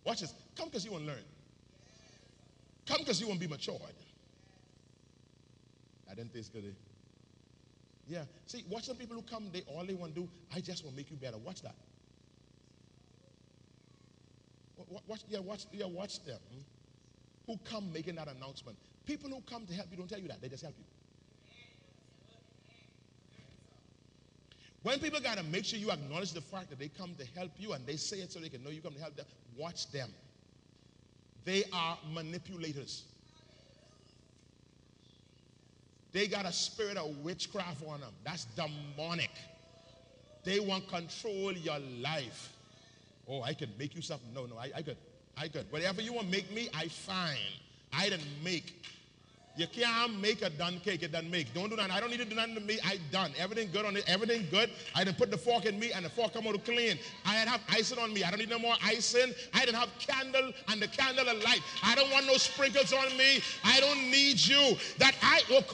Watch 0.04 0.20
this. 0.20 0.32
Come 0.56 0.68
because 0.68 0.85
you 0.85 0.92
want 0.92 1.04
to 1.04 1.11
learn. 1.11 1.25
Come 2.87 2.99
because 3.00 3.20
you 3.20 3.26
want 3.26 3.40
to 3.40 3.47
be 3.47 3.50
matured. 3.50 3.80
I 6.11 6.14
didn't 6.14 6.32
think 6.32 6.47
it's 6.47 6.49
good. 6.49 6.75
Yeah. 8.06 8.25
See, 8.47 8.64
watch 8.70 8.85
some 8.85 8.97
people 8.97 9.16
who 9.16 9.23
come, 9.23 9.50
they 9.52 9.62
all 9.66 9.85
they 9.85 9.94
want 9.94 10.14
to 10.14 10.23
do, 10.23 10.28
I 10.54 10.61
just 10.61 10.82
want 10.85 10.97
to 10.97 11.02
make 11.02 11.11
you 11.11 11.16
better. 11.16 11.37
Watch 11.37 11.62
that. 11.62 11.75
Watch, 15.06 15.20
yeah, 15.28 15.40
watch, 15.40 15.66
yeah, 15.73 15.87
watch 15.87 16.25
them. 16.25 16.38
Hmm? 16.50 16.61
Who 17.47 17.58
come 17.64 17.92
making 17.92 18.14
that 18.14 18.28
announcement. 18.28 18.78
People 19.04 19.28
who 19.28 19.42
come 19.42 19.66
to 19.66 19.75
help 19.75 19.88
you 19.90 19.97
don't 19.97 20.08
tell 20.08 20.20
you 20.20 20.28
that, 20.28 20.40
they 20.40 20.49
just 20.49 20.62
help 20.62 20.75
you. 20.78 20.85
When 24.88 24.99
people 25.00 25.21
got 25.21 25.37
to 25.37 25.45
make 25.45 25.66
sure 25.66 25.78
you 25.78 25.90
acknowledge 25.90 26.33
the 26.33 26.40
fact 26.40 26.71
that 26.71 26.78
they 26.78 26.88
come 26.88 27.14
to 27.18 27.26
help 27.38 27.50
you 27.59 27.75
and 27.75 27.85
they 27.85 27.97
say 27.97 28.21
it 28.21 28.33
so 28.33 28.40
they 28.40 28.49
can 28.49 28.64
know 28.64 28.71
you 28.71 28.80
come 28.80 28.95
to 28.95 29.00
help 29.00 29.14
them, 29.16 29.26
watch 29.54 29.92
them. 29.92 30.09
They 31.45 31.64
are 31.75 31.99
manipulators. 32.14 33.02
They 36.12 36.26
got 36.26 36.47
a 36.47 36.52
spirit 36.52 36.97
of 36.97 37.18
witchcraft 37.18 37.83
on 37.87 38.00
them. 38.00 38.12
That's 38.25 38.47
demonic. 38.57 39.30
They 40.45 40.59
want 40.59 40.88
control 40.88 41.52
your 41.52 41.80
life. 42.00 42.54
Oh, 43.28 43.42
I 43.42 43.52
can 43.52 43.68
make 43.78 43.95
you 43.95 44.00
something. 44.00 44.33
No, 44.33 44.47
no, 44.47 44.57
I, 44.57 44.71
I 44.75 44.80
could. 44.80 44.97
I 45.37 45.49
could. 45.49 45.71
Whatever 45.71 46.00
you 46.00 46.14
want 46.14 46.28
to 46.28 46.33
make 46.33 46.50
me, 46.50 46.71
I 46.75 46.88
find. 46.88 47.37
I 47.92 48.09
didn't 48.09 48.25
make. 48.42 48.75
You 49.58 49.66
can't 49.66 50.20
make 50.20 50.42
a 50.42 50.50
done 50.50 50.78
cake, 50.84 51.02
it 51.02 51.10
doesn't 51.10 51.32
make. 51.32 51.52
Don't 51.52 51.68
do 51.68 51.74
that. 51.74 51.90
I 51.90 51.98
don't 51.98 52.10
need 52.10 52.20
to 52.20 52.24
do 52.24 52.36
nothing 52.36 52.54
to 52.54 52.60
me. 52.60 52.78
I 52.86 53.00
done. 53.10 53.32
Everything 53.36 53.70
good 53.72 53.84
on 53.84 53.96
it. 53.96 54.04
Everything 54.06 54.46
good. 54.52 54.70
I 54.94 55.02
didn't 55.02 55.18
put 55.18 55.32
the 55.32 55.36
fork 55.36 55.64
in 55.66 55.80
me 55.80 55.90
and 55.90 56.04
the 56.04 56.10
fork 56.10 56.32
come 56.32 56.46
out 56.46 56.64
clean. 56.64 56.96
I 57.26 57.34
had 57.34 57.48
have 57.48 57.60
icing 57.68 57.98
on 57.98 58.14
me. 58.14 58.22
I 58.22 58.30
don't 58.30 58.38
need 58.38 58.50
no 58.50 58.60
more 58.60 58.76
icing. 58.84 59.34
I 59.52 59.64
didn't 59.64 59.74
have 59.74 59.90
candle 59.98 60.52
and 60.68 60.80
the 60.80 60.86
candle 60.86 61.28
of 61.28 61.42
light. 61.42 61.60
I 61.82 61.96
don't 61.96 62.08
want 62.12 62.26
no 62.26 62.34
sprinkles 62.34 62.92
on 62.92 63.16
me. 63.16 63.40
I 63.64 63.80
don't 63.80 63.98
need 64.12 64.38
you. 64.38 64.76
That 64.98 65.16
I 65.22 65.40
oh, 65.50 65.64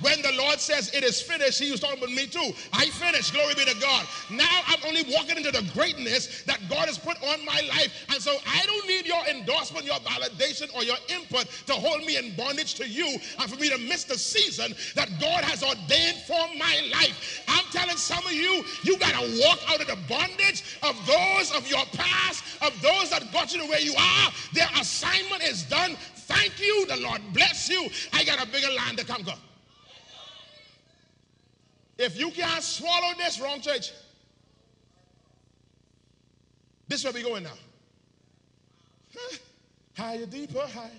when 0.00 0.22
the 0.22 0.32
Lord 0.36 0.58
says 0.58 0.92
it 0.92 1.04
is 1.04 1.22
finished, 1.22 1.60
he 1.60 1.70
was 1.70 1.78
talking 1.78 1.98
about 1.98 2.10
me 2.10 2.26
too. 2.26 2.50
I 2.72 2.86
finished. 2.86 3.34
Glory 3.34 3.54
be 3.54 3.66
to 3.66 3.80
God. 3.80 4.04
Now 4.30 4.62
I'm 4.66 4.80
only 4.88 5.04
walking 5.14 5.36
into 5.36 5.52
the 5.52 5.62
greatness 5.74 6.42
that 6.42 6.58
God 6.68 6.88
has 6.88 6.98
put 6.98 7.16
on 7.22 7.44
my 7.44 7.60
life. 7.68 8.06
And 8.10 8.20
so 8.20 8.34
I 8.48 8.66
don't 8.66 8.88
need 8.88 9.06
your 9.06 9.24
endorsement, 9.30 9.86
your 9.86 10.00
validation, 10.00 10.74
or 10.74 10.82
your 10.82 10.98
input 11.08 11.46
to 11.66 11.74
hold 11.74 12.04
me 12.04 12.16
bondage 12.36 12.74
to 12.74 12.88
you 12.88 13.06
and 13.38 13.50
for 13.50 13.56
me 13.56 13.68
to 13.68 13.78
miss 13.78 14.04
the 14.04 14.18
season 14.18 14.74
that 14.94 15.08
God 15.20 15.44
has 15.44 15.62
ordained 15.62 16.18
for 16.26 16.46
my 16.58 16.90
life. 16.92 17.44
I'm 17.48 17.64
telling 17.70 17.96
some 17.96 18.24
of 18.26 18.32
you, 18.32 18.64
you 18.82 18.98
got 18.98 19.12
to 19.12 19.40
walk 19.44 19.58
out 19.68 19.80
of 19.80 19.86
the 19.86 19.98
bondage 20.08 20.78
of 20.82 20.96
those 21.06 21.54
of 21.54 21.68
your 21.68 21.84
past, 21.92 22.44
of 22.62 22.72
those 22.82 23.10
that 23.10 23.32
got 23.32 23.52
you 23.52 23.60
to 23.60 23.68
where 23.68 23.80
you 23.80 23.94
are. 23.94 24.32
Their 24.52 24.68
assignment 24.80 25.42
is 25.42 25.64
done. 25.64 25.96
Thank 26.14 26.60
you. 26.60 26.86
The 26.86 26.96
Lord 26.96 27.20
bless 27.32 27.68
you. 27.68 27.88
I 28.12 28.24
got 28.24 28.42
a 28.42 28.50
bigger 28.50 28.72
land 28.72 28.98
to 28.98 29.04
conquer. 29.04 29.34
If 31.98 32.18
you 32.18 32.30
can't 32.30 32.62
swallow 32.62 33.14
this, 33.18 33.40
wrong 33.40 33.60
church. 33.60 33.92
This 36.88 37.00
is 37.00 37.04
where 37.04 37.12
we 37.12 37.22
going 37.22 37.44
now. 37.44 37.50
Higher, 39.96 40.26
deeper, 40.26 40.66
higher. 40.66 40.90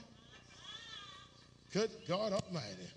Good 1.74 1.90
God 2.08 2.34
Almighty. 2.34 2.88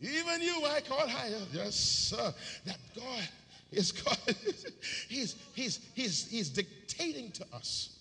Even 0.00 0.40
you 0.40 0.64
I 0.64 0.80
call 0.80 1.08
higher. 1.08 1.40
Yes, 1.52 1.74
sir. 1.74 2.32
That 2.64 2.78
God 2.96 3.28
is 3.72 3.90
God. 3.90 4.16
he's, 5.08 5.34
he's, 5.52 5.80
he's, 5.94 6.28
he's 6.28 6.48
dictating 6.48 7.32
to 7.32 7.44
us 7.52 7.96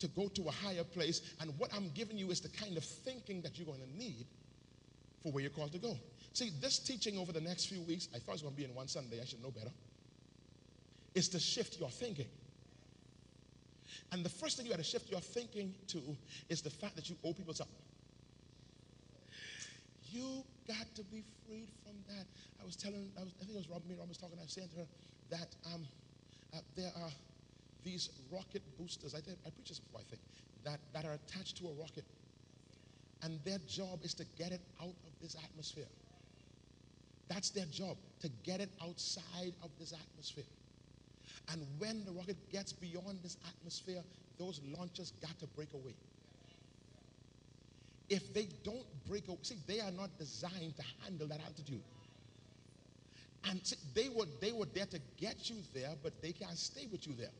to 0.00 0.08
go 0.08 0.28
to 0.28 0.48
a 0.48 0.50
higher 0.50 0.82
place. 0.82 1.32
And 1.40 1.52
what 1.56 1.72
I'm 1.72 1.90
giving 1.94 2.18
you 2.18 2.30
is 2.30 2.40
the 2.40 2.48
kind 2.48 2.76
of 2.76 2.84
thinking 2.84 3.40
that 3.42 3.56
you're 3.58 3.66
going 3.66 3.80
to 3.80 3.98
need 3.98 4.26
for 5.22 5.30
where 5.30 5.42
you're 5.42 5.50
called 5.50 5.72
to 5.72 5.78
go. 5.78 5.96
See, 6.32 6.50
this 6.60 6.80
teaching 6.80 7.16
over 7.16 7.32
the 7.32 7.40
next 7.40 7.66
few 7.66 7.80
weeks, 7.82 8.08
I 8.12 8.18
thought 8.18 8.32
it 8.32 8.34
was 8.34 8.42
going 8.42 8.54
to 8.54 8.58
be 8.58 8.64
in 8.64 8.74
one 8.74 8.88
Sunday. 8.88 9.20
I 9.22 9.24
should 9.24 9.42
know 9.42 9.52
better. 9.52 9.70
Is 11.14 11.28
to 11.28 11.38
shift 11.38 11.78
your 11.78 11.90
thinking. 11.90 12.26
And 14.12 14.24
the 14.24 14.28
first 14.28 14.56
thing 14.56 14.66
you 14.66 14.72
got 14.72 14.78
to 14.78 14.84
shift 14.84 15.10
your 15.10 15.20
thinking 15.20 15.74
to 15.88 16.00
is 16.48 16.62
the 16.62 16.70
fact 16.70 16.96
that 16.96 17.08
you 17.08 17.16
owe 17.24 17.32
people 17.32 17.54
something. 17.54 17.76
You 20.10 20.44
got 20.68 20.86
to 20.94 21.02
be 21.04 21.24
freed 21.46 21.68
from 21.84 21.94
that. 22.08 22.26
I 22.60 22.64
was 22.64 22.76
telling, 22.76 23.10
I, 23.18 23.24
was, 23.24 23.32
I 23.40 23.44
think 23.44 23.56
it 23.56 23.58
was 23.58 23.68
Rob, 23.68 23.82
me, 23.86 23.96
Rob 23.98 24.08
was 24.08 24.18
talking, 24.18 24.38
I 24.38 24.42
was 24.42 24.52
saying 24.52 24.68
to 24.74 24.80
her 24.80 24.86
that 25.30 25.48
um, 25.74 25.86
uh, 26.54 26.58
there 26.76 26.92
are 27.02 27.10
these 27.84 28.10
rocket 28.32 28.62
boosters. 28.78 29.14
I, 29.14 29.18
I 29.18 29.50
preached 29.50 29.68
this 29.68 29.80
before, 29.80 30.00
I 30.00 30.04
think, 30.08 30.22
that, 30.64 30.80
that 30.92 31.04
are 31.04 31.14
attached 31.14 31.58
to 31.58 31.66
a 31.66 31.72
rocket. 31.72 32.04
And 33.22 33.40
their 33.44 33.58
job 33.66 34.00
is 34.04 34.14
to 34.14 34.24
get 34.38 34.52
it 34.52 34.60
out 34.80 34.88
of 34.88 35.12
this 35.20 35.36
atmosphere. 35.42 35.88
That's 37.28 37.50
their 37.50 37.66
job, 37.66 37.96
to 38.20 38.28
get 38.42 38.60
it 38.60 38.70
outside 38.82 39.54
of 39.62 39.70
this 39.78 39.92
atmosphere. 39.92 40.44
And 41.52 41.62
when 41.78 42.04
the 42.04 42.12
rocket 42.12 42.36
gets 42.50 42.72
beyond 42.72 43.20
this 43.22 43.36
atmosphere, 43.46 44.02
those 44.38 44.60
launchers 44.76 45.12
got 45.20 45.38
to 45.40 45.46
break 45.48 45.72
away. 45.74 45.94
If 48.08 48.32
they 48.34 48.48
don't 48.62 48.86
break 49.08 49.28
away, 49.28 49.38
see, 49.42 49.56
they 49.66 49.80
are 49.80 49.90
not 49.90 50.16
designed 50.18 50.76
to 50.76 50.82
handle 51.02 51.26
that 51.28 51.40
altitude. 51.44 51.82
And 53.50 53.60
see, 53.66 53.76
they 53.94 54.08
were 54.08 54.26
they 54.40 54.52
were 54.52 54.66
there 54.66 54.86
to 54.86 54.98
get 55.18 55.50
you 55.50 55.56
there, 55.74 55.92
but 56.02 56.20
they 56.22 56.32
can't 56.32 56.56
stay 56.56 56.86
with 56.90 57.06
you 57.06 57.14
there. 57.14 57.32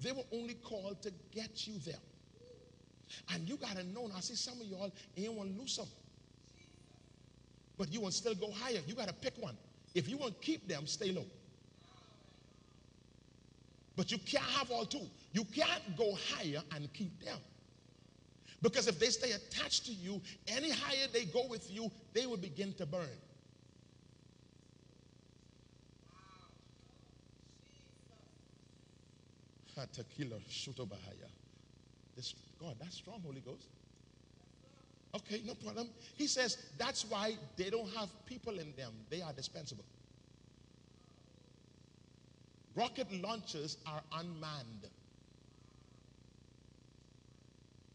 They 0.00 0.12
were 0.12 0.24
only 0.32 0.54
called 0.54 1.02
to 1.02 1.12
get 1.32 1.66
you 1.66 1.74
there. 1.84 2.00
And 3.32 3.48
you 3.48 3.56
gotta 3.56 3.82
know 3.84 4.06
now. 4.06 4.20
See, 4.20 4.34
some 4.34 4.60
of 4.60 4.66
y'all 4.66 4.92
ain't 5.16 5.32
want 5.32 5.54
to 5.54 5.60
lose 5.60 5.74
some. 5.74 5.88
But 7.76 7.92
you 7.92 8.00
to 8.00 8.12
still 8.12 8.34
go 8.34 8.50
higher. 8.50 8.80
You 8.86 8.94
gotta 8.94 9.12
pick 9.12 9.34
one. 9.40 9.56
If 9.94 10.08
you 10.08 10.16
want 10.16 10.40
to 10.40 10.46
keep 10.46 10.68
them, 10.68 10.86
stay 10.86 11.12
low. 11.12 11.24
But 13.96 14.12
you 14.12 14.18
can't 14.18 14.44
have 14.44 14.70
all 14.70 14.84
two. 14.84 15.08
You 15.32 15.44
can't 15.44 15.96
go 15.96 16.16
higher 16.32 16.62
and 16.74 16.92
keep 16.92 17.22
them. 17.24 17.38
Because 18.62 18.88
if 18.88 18.98
they 18.98 19.10
stay 19.10 19.32
attached 19.32 19.86
to 19.86 19.92
you, 19.92 20.20
any 20.46 20.70
higher 20.70 21.06
they 21.12 21.24
go 21.24 21.46
with 21.48 21.70
you, 21.70 21.90
they 22.12 22.26
will 22.26 22.36
begin 22.36 22.72
to 22.74 22.86
burn. 22.86 23.08
Tequila, 29.92 30.36
Bahaya. 30.36 31.30
This 32.16 32.34
God, 32.60 32.76
that's 32.80 32.96
strong, 32.96 33.20
Holy 33.24 33.40
Ghost. 33.40 33.68
Okay, 35.14 35.42
no 35.46 35.54
problem. 35.54 35.88
He 36.16 36.26
says 36.26 36.58
that's 36.76 37.04
why 37.04 37.36
they 37.56 37.70
don't 37.70 37.88
have 37.94 38.08
people 38.26 38.58
in 38.58 38.74
them. 38.76 38.92
They 39.08 39.22
are 39.22 39.32
dispensable. 39.32 39.84
Rocket 42.74 43.10
launchers 43.22 43.78
are 43.86 44.02
unmanned. 44.12 44.86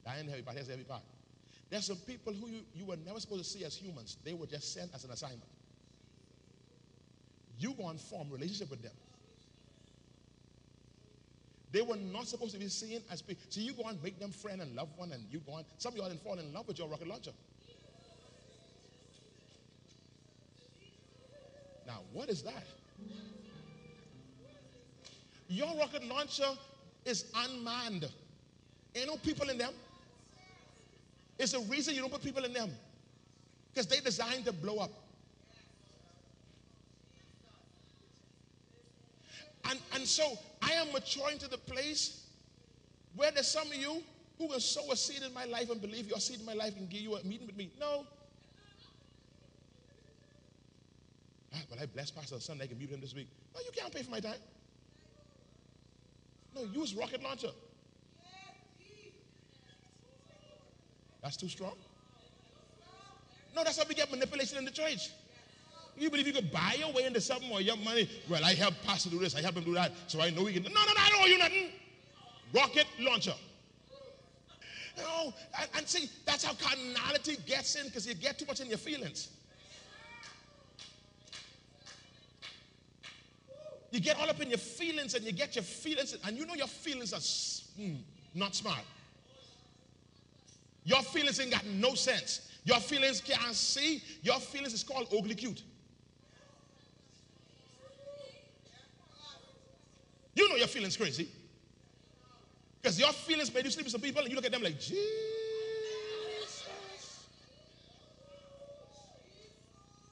I 0.06 0.20
ain't 0.20 0.30
heavy 0.30 0.42
part. 0.42 0.58
The 0.58 0.72
heavy 0.72 0.84
part. 0.84 1.04
There's 1.70 1.86
some 1.86 1.98
people 1.98 2.34
who 2.34 2.48
you, 2.48 2.62
you 2.76 2.86
were 2.86 2.98
never 2.98 3.20
supposed 3.20 3.44
to 3.46 3.50
see 3.50 3.64
as 3.64 3.76
humans. 3.76 4.18
They 4.24 4.34
were 4.34 4.46
just 4.46 4.74
sent 4.74 4.94
as 4.94 5.06
an 5.06 5.12
assignment. 5.12 5.50
You 7.58 7.74
go 7.74 7.88
and 7.90 8.00
form 8.00 8.30
relationship 8.30 8.70
with 8.70 8.82
them. 8.82 8.92
They 11.74 11.82
were 11.82 11.96
not 11.96 12.28
supposed 12.28 12.54
to 12.54 12.60
be 12.60 12.68
seen 12.68 13.02
as 13.12 13.24
people. 13.24 13.44
So 13.50 13.60
you 13.60 13.74
go 13.74 13.90
and 13.90 14.02
make 14.04 14.20
them 14.20 14.30
friend 14.30 14.62
and 14.62 14.76
love 14.76 14.90
one, 14.96 15.12
and 15.12 15.26
you 15.32 15.40
go 15.40 15.54
on. 15.54 15.66
Some 15.80 15.94
of 15.94 15.98
y'all 15.98 16.08
didn't 16.08 16.24
fall 16.24 16.38
in 16.38 16.54
love 16.54 16.68
with 16.68 16.78
your 16.78 16.88
rocket 16.88 17.08
launcher. 17.08 17.32
Now, 21.88 22.02
what 22.14 22.30
is 22.30 22.44
that? 22.44 22.64
Your 25.48 25.76
rocket 25.76 26.08
launcher 26.08 26.50
is 27.06 27.26
unmanned. 27.36 28.08
Ain't 28.96 29.08
no 29.08 29.18
people 29.18 29.50
in 29.50 29.58
them. 29.58 29.74
It's 31.40 31.56
a 31.56 31.60
reason 31.62 31.96
you 31.96 32.02
don't 32.02 32.12
put 32.12 32.24
people 32.24 32.46
in 32.46 32.54
them. 32.54 32.70
Because 33.74 33.88
they 33.88 34.00
designed 34.00 34.46
to 34.46 34.54
blow 34.54 34.78
up. 34.78 34.92
And, 39.70 39.80
and 39.96 40.06
so 40.06 40.38
I 40.74 40.82
am 40.82 40.92
maturing 40.92 41.38
to 41.40 41.48
the 41.48 41.58
place 41.58 42.26
where 43.16 43.32
there's 43.32 43.48
some 43.48 43.68
of 43.68 43.76
you 43.76 44.02
who 44.38 44.48
will 44.48 44.60
sow 44.60 44.92
a 44.92 44.96
seed 44.96 45.22
in 45.22 45.34
my 45.34 45.46
life 45.46 45.70
and 45.70 45.80
believe 45.82 46.08
your 46.08 46.20
seed 46.20 46.40
in 46.40 46.46
my 46.46 46.54
life 46.54 46.76
and 46.78 46.90
give 46.90 47.02
you 47.02 47.16
a 47.16 47.24
meeting 47.24 47.48
with 47.48 47.56
me. 47.56 47.70
No. 47.80 48.06
Ah, 51.54 51.60
but 51.70 51.80
I 51.80 51.86
bless 51.86 52.10
Pastor 52.10 52.40
Sunday, 52.40 52.64
I 52.64 52.68
can 52.68 52.80
meet 52.80 52.90
him 52.90 53.00
this 53.00 53.14
week. 53.14 53.28
No, 53.54 53.62
you 53.62 53.72
can't 53.72 53.94
pay 53.94 54.02
for 54.02 54.10
my 54.10 54.20
time. 54.20 54.40
No, 56.56 56.64
use 56.64 56.96
rocket 56.96 57.22
launcher. 57.22 57.52
That's 61.22 61.38
too 61.38 61.48
strong. 61.48 61.76
No, 63.56 63.64
that's 63.64 63.78
how 63.78 63.86
we 63.88 63.94
get 63.94 64.10
manipulation 64.10 64.58
in 64.58 64.66
the 64.66 64.72
church. 64.72 65.10
You 65.98 66.10
believe 66.10 66.28
you 66.28 66.34
could 66.34 66.52
buy 66.52 66.76
your 66.80 66.92
way 66.92 67.04
into 67.04 67.22
something 67.22 67.52
or 67.52 67.62
your 67.62 67.78
money? 67.78 68.10
Well, 68.30 68.44
I 68.44 68.54
help 68.54 68.74
Pastor 68.84 69.10
do 69.10 69.20
this, 69.20 69.36
I 69.36 69.42
help 69.42 69.56
him 69.56 69.64
do 69.64 69.74
that, 69.76 69.92
so 70.08 70.22
I 70.22 70.32
know 70.32 70.46
he 70.46 70.54
can. 70.54 70.64
No, 70.64 70.70
no, 70.70 70.86
no, 70.86 70.94
I 70.98 71.10
don't 71.10 71.24
owe 71.24 71.28
you 71.28 71.38
nothing. 71.38 71.70
Rocket 72.54 72.88
launcher. 73.00 73.34
Know, 74.98 75.34
and, 75.60 75.70
and 75.78 75.88
see, 75.88 76.10
that's 76.26 76.44
how 76.44 76.54
carnality 76.54 77.38
gets 77.48 77.76
in 77.76 77.88
because 77.88 78.06
you 78.08 78.14
get 78.14 78.38
too 78.38 78.46
much 78.46 78.60
in 78.60 78.68
your 78.68 78.78
feelings. 78.78 79.30
You 83.90 84.00
get 84.00 84.20
all 84.20 84.30
up 84.30 84.42
in 84.42 84.50
your 84.50 84.58
feelings 84.58 85.14
and 85.14 85.24
you 85.24 85.32
get 85.32 85.56
your 85.56 85.64
feelings, 85.64 86.18
and 86.26 86.38
you 86.38 86.46
know 86.46 86.56
your 86.56 86.68
feelings 86.68 87.14
are 87.14 87.18
mm, 87.18 88.00
not 88.34 88.56
smart. 88.56 88.84
Your 90.84 91.02
feelings 91.02 91.40
ain't 91.40 91.52
got 91.52 91.66
no 91.66 91.94
sense. 91.94 92.52
Your 92.66 92.80
feelings 92.80 93.22
can't 93.22 93.56
see. 93.56 94.04
Your 94.22 94.40
feelings 94.40 94.74
is 94.74 94.84
called 94.84 95.08
ugly 95.16 95.36
cute. 95.36 95.64
You 100.36 100.50
know 100.50 100.56
your 100.56 100.68
feelings 100.68 100.98
crazy. 100.98 101.28
Because 102.82 103.00
your 103.00 103.14
feelings 103.14 103.54
made 103.54 103.66
you 103.66 103.72
sleep 103.72 103.86
with 103.86 103.92
some 103.92 104.02
people 104.02 104.22
and 104.22 104.30
you 104.30 104.36
look 104.36 104.46
at 104.46 104.52
them 104.52 104.64
like, 104.64 104.80
Jesus. 104.80 105.04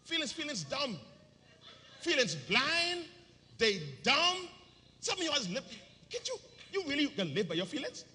Feelings, 0.06 0.32
feelings 0.32 0.64
dumb. 0.64 0.98
Feelings 2.02 2.36
blind. 2.36 3.06
They 3.58 3.82
dumb. 4.04 4.48
Some 5.00 5.18
of 5.18 5.24
you 5.24 5.30
guys 5.30 5.50
live. 5.50 5.64
Can't 6.10 6.28
you? 6.28 6.38
You 6.72 6.84
really 6.88 7.08
can 7.08 7.34
live 7.34 7.50
by 7.50 7.56
your 7.56 7.66
feelings? 7.66 8.06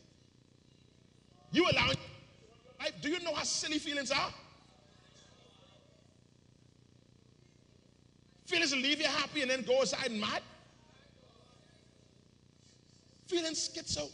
You 1.52 1.66
allow 1.70 1.88
life. 1.88 2.92
Do 3.00 3.08
you 3.08 3.20
know 3.20 3.34
how 3.34 3.42
silly 3.42 3.78
feelings 3.78 4.10
are? 4.10 4.30
Feelings 8.46 8.74
leave 8.74 9.00
you 9.00 9.06
happy 9.06 9.42
and 9.42 9.50
then 9.50 9.62
go 9.62 9.82
aside 9.82 10.10
and 10.10 10.20
mad. 10.20 10.42
Feeling 13.26 13.52
schizo. 13.52 14.08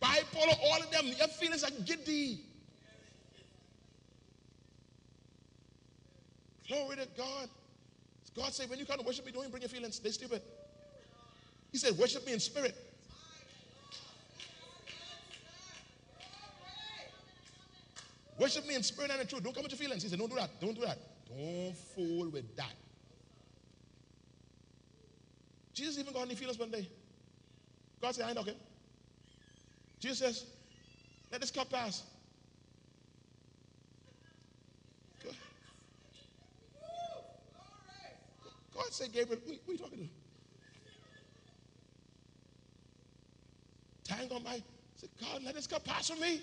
Bipolar, 0.00 0.58
all 0.64 0.82
of 0.82 0.90
them, 0.90 1.06
your 1.06 1.28
feelings 1.28 1.64
are 1.64 1.70
giddy. 1.84 2.40
Glory 6.68 6.96
to 6.96 7.08
God. 7.16 7.48
God 8.36 8.52
said, 8.52 8.68
when 8.68 8.78
you 8.78 8.84
come 8.84 8.98
to 8.98 9.04
worship 9.04 9.24
me, 9.24 9.32
don't 9.32 9.48
bring 9.50 9.62
your 9.62 9.68
feelings. 9.68 10.00
They're 10.00 10.12
stupid. 10.12 10.42
He 11.70 11.78
said, 11.78 11.96
worship 11.96 12.26
me 12.26 12.32
in 12.32 12.40
spirit. 12.40 12.74
Worship 18.38 18.66
me 18.66 18.74
in 18.74 18.82
spirit 18.82 19.12
and 19.12 19.20
in 19.20 19.26
truth. 19.26 19.44
Don't 19.44 19.54
come 19.54 19.62
with 19.62 19.72
your 19.72 19.78
feelings. 19.78 20.02
He 20.02 20.08
said, 20.08 20.18
don't 20.18 20.28
do 20.28 20.36
that. 20.36 20.60
Don't 20.60 20.74
do 20.74 20.80
that. 20.80 20.98
Don't 21.28 21.76
fool 21.94 22.30
with 22.30 22.56
that. 22.56 22.74
Jesus 25.84 25.98
even 25.98 26.14
got 26.14 26.22
any 26.22 26.34
feelings 26.34 26.58
one 26.58 26.70
day. 26.70 26.88
God 28.00 28.14
said, 28.14 28.24
I 28.24 28.30
ain't 28.30 28.38
okay. 28.38 28.56
Jesus 30.00 30.18
says, 30.18 30.46
let 31.30 31.42
this 31.42 31.50
cup 31.50 31.68
pass. 31.70 32.04
God 38.74 38.86
said, 38.92 39.12
Gabriel, 39.12 39.42
who, 39.46 39.52
who 39.66 39.72
are 39.72 39.74
you 39.74 39.78
talking 39.78 40.08
to? 44.06 44.10
Time 44.10 44.28
on 44.34 44.42
my, 44.42 44.62
said, 44.96 45.10
God, 45.20 45.42
let 45.44 45.54
this 45.54 45.66
cup 45.66 45.84
pass 45.84 46.08
from 46.08 46.20
me. 46.20 46.40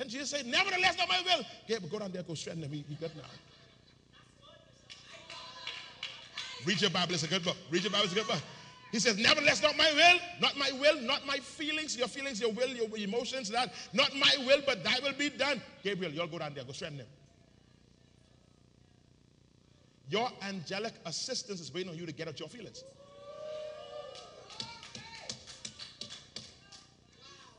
And 0.00 0.08
Jesus 0.08 0.30
said, 0.30 0.46
Nevertheless, 0.46 0.96
not 0.96 1.08
my 1.08 1.20
will. 1.26 1.44
Gabriel, 1.68 1.90
go 1.90 1.98
down 1.98 2.10
there, 2.10 2.22
go 2.22 2.34
straighten 2.34 2.62
him. 2.62 2.72
He, 2.72 2.84
he 2.88 2.94
good 2.94 3.14
now. 3.14 3.22
Read 6.64 6.80
your 6.80 6.90
Bible, 6.90 7.14
it's 7.14 7.22
a 7.22 7.28
good 7.28 7.44
book. 7.44 7.56
Read 7.70 7.82
your 7.82 7.92
Bible, 7.92 8.04
it's 8.04 8.12
a 8.12 8.16
good 8.16 8.26
book. 8.26 8.40
He 8.92 8.98
says, 8.98 9.18
Nevertheless, 9.18 9.62
not 9.62 9.76
my 9.76 9.90
will, 9.92 10.18
not 10.40 10.56
my 10.56 10.70
will, 10.72 11.00
not 11.02 11.26
my 11.26 11.36
feelings, 11.36 11.96
your 11.96 12.08
feelings, 12.08 12.40
your 12.40 12.50
will, 12.52 12.68
your 12.68 12.88
emotions, 12.96 13.50
that, 13.50 13.72
not 13.92 14.14
my 14.16 14.34
will, 14.46 14.62
but 14.66 14.82
thy 14.82 14.98
will 15.02 15.12
be 15.12 15.28
done. 15.30 15.62
Gabriel, 15.82 16.12
you'll 16.12 16.26
go 16.26 16.38
down 16.38 16.54
there, 16.54 16.64
go 16.64 16.72
straighten 16.72 16.98
him. 16.98 17.06
Your 20.08 20.28
angelic 20.42 20.94
assistance 21.04 21.60
is 21.60 21.72
waiting 21.72 21.90
on 21.90 21.96
you 21.96 22.04
to 22.04 22.12
get 22.12 22.26
out 22.26 22.40
your 22.40 22.48
feelings. 22.48 22.84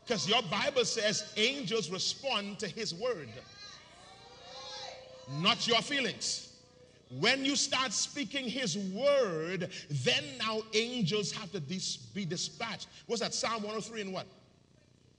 Because 0.05 0.27
your 0.27 0.41
Bible 0.43 0.85
says 0.85 1.31
angels 1.37 1.89
respond 1.89 2.59
to 2.59 2.67
his 2.67 2.93
word, 2.93 3.29
not 5.27 5.67
your 5.67 5.81
feelings. 5.81 6.47
When 7.19 7.43
you 7.43 7.55
start 7.55 7.91
speaking 7.91 8.47
his 8.47 8.77
word, 8.77 9.69
then 9.89 10.23
now 10.37 10.61
angels 10.73 11.31
have 11.33 11.51
to 11.51 11.59
dis- 11.59 11.97
be 11.97 12.25
dispatched. 12.25 12.87
What's 13.05 13.21
that? 13.21 13.33
Psalm 13.33 13.63
103 13.63 14.01
and 14.01 14.13
what? 14.13 14.27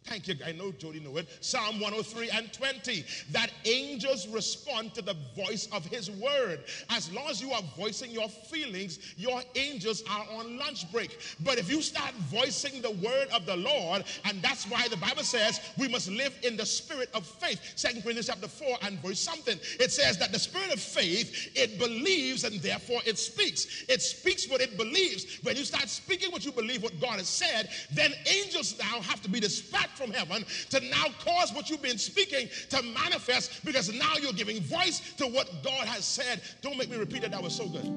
Thank 0.05 0.27
you. 0.27 0.35
I 0.45 0.53
know 0.53 0.73
Jody 0.73 0.99
know 0.99 1.17
it. 1.17 1.29
Psalm 1.41 1.79
103 1.79 2.31
and 2.31 2.53
20. 2.53 3.05
That 3.31 3.51
angels 3.65 4.27
respond 4.27 4.95
to 4.95 5.03
the 5.03 5.15
voice 5.37 5.69
of 5.73 5.85
his 5.87 6.11
word. 6.11 6.65
As 6.91 7.11
long 7.13 7.29
as 7.29 7.41
you 7.41 7.53
are 7.53 7.63
voicing 7.77 8.11
your 8.11 8.29
feelings, 8.29 8.99
your 9.17 9.43
angels 9.55 10.03
are 10.11 10.27
on 10.37 10.59
lunch 10.59 10.91
break. 10.91 11.19
But 11.41 11.59
if 11.59 11.71
you 11.71 11.81
start 11.83 12.13
voicing 12.15 12.83
the 12.83 12.91
word 12.91 13.29
of 13.33 13.47
the 13.47 13.57
Lord, 13.57 14.05
and 14.25 14.43
that's 14.43 14.69
why 14.69 14.89
the 14.89 14.97
Bible 14.97 15.23
says 15.23 15.61
we 15.79 15.87
must 15.87 16.11
live 16.11 16.37
in 16.43 16.57
the 16.57 16.67
spirit 16.67 17.09
of 17.15 17.25
faith. 17.25 17.61
Second 17.77 18.03
Corinthians 18.03 18.27
chapter 18.27 18.49
4 18.49 18.79
and 18.83 18.99
verse 19.01 19.21
something. 19.21 19.59
It 19.79 19.93
says 19.93 20.19
that 20.19 20.33
the 20.33 20.39
spirit 20.39 20.73
of 20.73 20.81
faith, 20.81 21.53
it 21.55 21.79
believes 21.79 22.43
and 22.43 22.61
therefore 22.61 23.01
it 23.07 23.19
speaks. 23.19 23.85
It 23.89 24.03
speaks 24.03 24.49
what 24.49 24.61
it 24.61 24.77
believes. 24.77 25.39
When 25.45 25.57
you 25.57 25.65
start 25.65 25.89
speaking 25.89 26.33
what 26.33 26.45
you 26.45 26.51
believe, 26.51 26.83
what 26.83 27.01
God 27.01 27.19
has 27.19 27.29
said, 27.29 27.71
then 27.93 28.13
angels 28.27 28.77
now 28.79 29.01
have 29.01 29.23
to 29.23 29.31
be 29.31 29.39
dispatched 29.39 29.92
from 29.95 30.11
heaven 30.13 30.45
to 30.71 30.81
now 30.81 31.07
cause 31.25 31.53
what 31.53 31.71
you've 31.71 31.83
been 31.83 31.99
speaking 31.99 32.49
to 32.71 32.83
manifest 32.83 33.65
because 33.65 33.93
now 33.93 34.15
you're 34.21 34.33
giving 34.33 34.61
voice 34.61 35.15
to 35.17 35.27
what 35.27 35.51
God 35.63 35.87
has 35.87 36.05
said. 36.05 36.41
Don't 36.61 36.77
make 36.77 36.91
me 36.91 36.97
repeat 36.97 37.25
it. 37.25 37.31
That 37.31 37.43
was 37.43 37.55
so 37.55 37.69
good. 37.69 37.89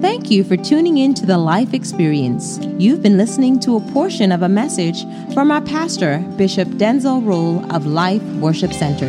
Thank 0.00 0.30
you 0.30 0.44
for 0.44 0.56
tuning 0.56 0.98
in 0.98 1.14
to 1.14 1.26
the 1.26 1.36
Life 1.36 1.74
Experience. 1.74 2.58
You've 2.78 3.02
been 3.02 3.18
listening 3.18 3.60
to 3.60 3.76
a 3.76 3.80
portion 3.92 4.32
of 4.32 4.42
a 4.42 4.48
message 4.48 5.02
from 5.34 5.50
our 5.50 5.60
pastor, 5.60 6.24
Bishop 6.36 6.68
Denczil 6.68 7.26
Rolle 7.26 7.70
of 7.74 7.86
Life 7.86 8.22
Worship 8.36 8.72
Center. 8.72 9.08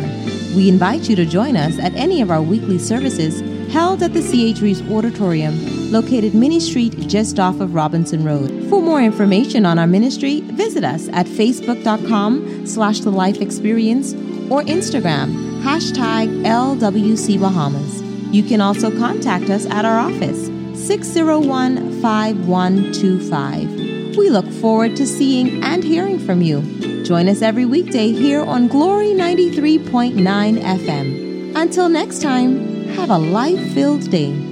We 0.54 0.68
invite 0.68 1.08
you 1.08 1.16
to 1.16 1.24
join 1.24 1.56
us 1.56 1.78
at 1.78 1.94
any 1.94 2.20
of 2.20 2.30
our 2.30 2.42
weekly 2.42 2.78
services 2.78 3.40
held 3.72 4.02
at 4.02 4.12
the 4.12 4.20
C.H. 4.20 4.82
Auditorium, 4.90 5.54
located 5.92 6.34
Mini 6.34 6.58
Street 6.58 6.96
just 7.06 7.38
off 7.38 7.60
of 7.60 7.74
Robinson 7.74 8.24
Road. 8.24 8.48
For 8.70 8.80
more 8.80 9.02
information 9.02 9.66
on 9.66 9.78
our 9.78 9.86
ministry, 9.86 10.40
visit 10.40 10.82
us 10.82 11.08
at 11.12 11.26
facebook.com 11.26 12.66
slash 12.66 13.00
the 13.00 13.12
life 13.12 13.40
experience 13.40 14.14
or 14.50 14.62
Instagram, 14.62 15.60
hashtag 15.62 16.28
LWC 16.44 17.38
Bahamas. 17.38 18.02
You 18.34 18.42
can 18.42 18.62
also 18.62 18.90
contact 18.98 19.50
us 19.50 19.66
at 19.66 19.84
our 19.84 19.98
office, 19.98 20.46
601 20.74 22.00
5125. 22.00 24.16
We 24.16 24.30
look 24.30 24.50
forward 24.50 24.96
to 24.96 25.06
seeing 25.06 25.62
and 25.62 25.84
hearing 25.84 26.18
from 26.18 26.40
you. 26.40 26.62
Join 27.04 27.28
us 27.28 27.42
every 27.42 27.66
weekday 27.66 28.12
here 28.12 28.42
on 28.42 28.68
Glory 28.68 29.08
93.9 29.08 30.58
FM. 30.58 31.54
Until 31.54 31.88
next 31.88 32.22
time, 32.22 32.88
have 32.90 33.10
a 33.10 33.18
life 33.18 33.60
filled 33.74 34.08
day. 34.10 34.51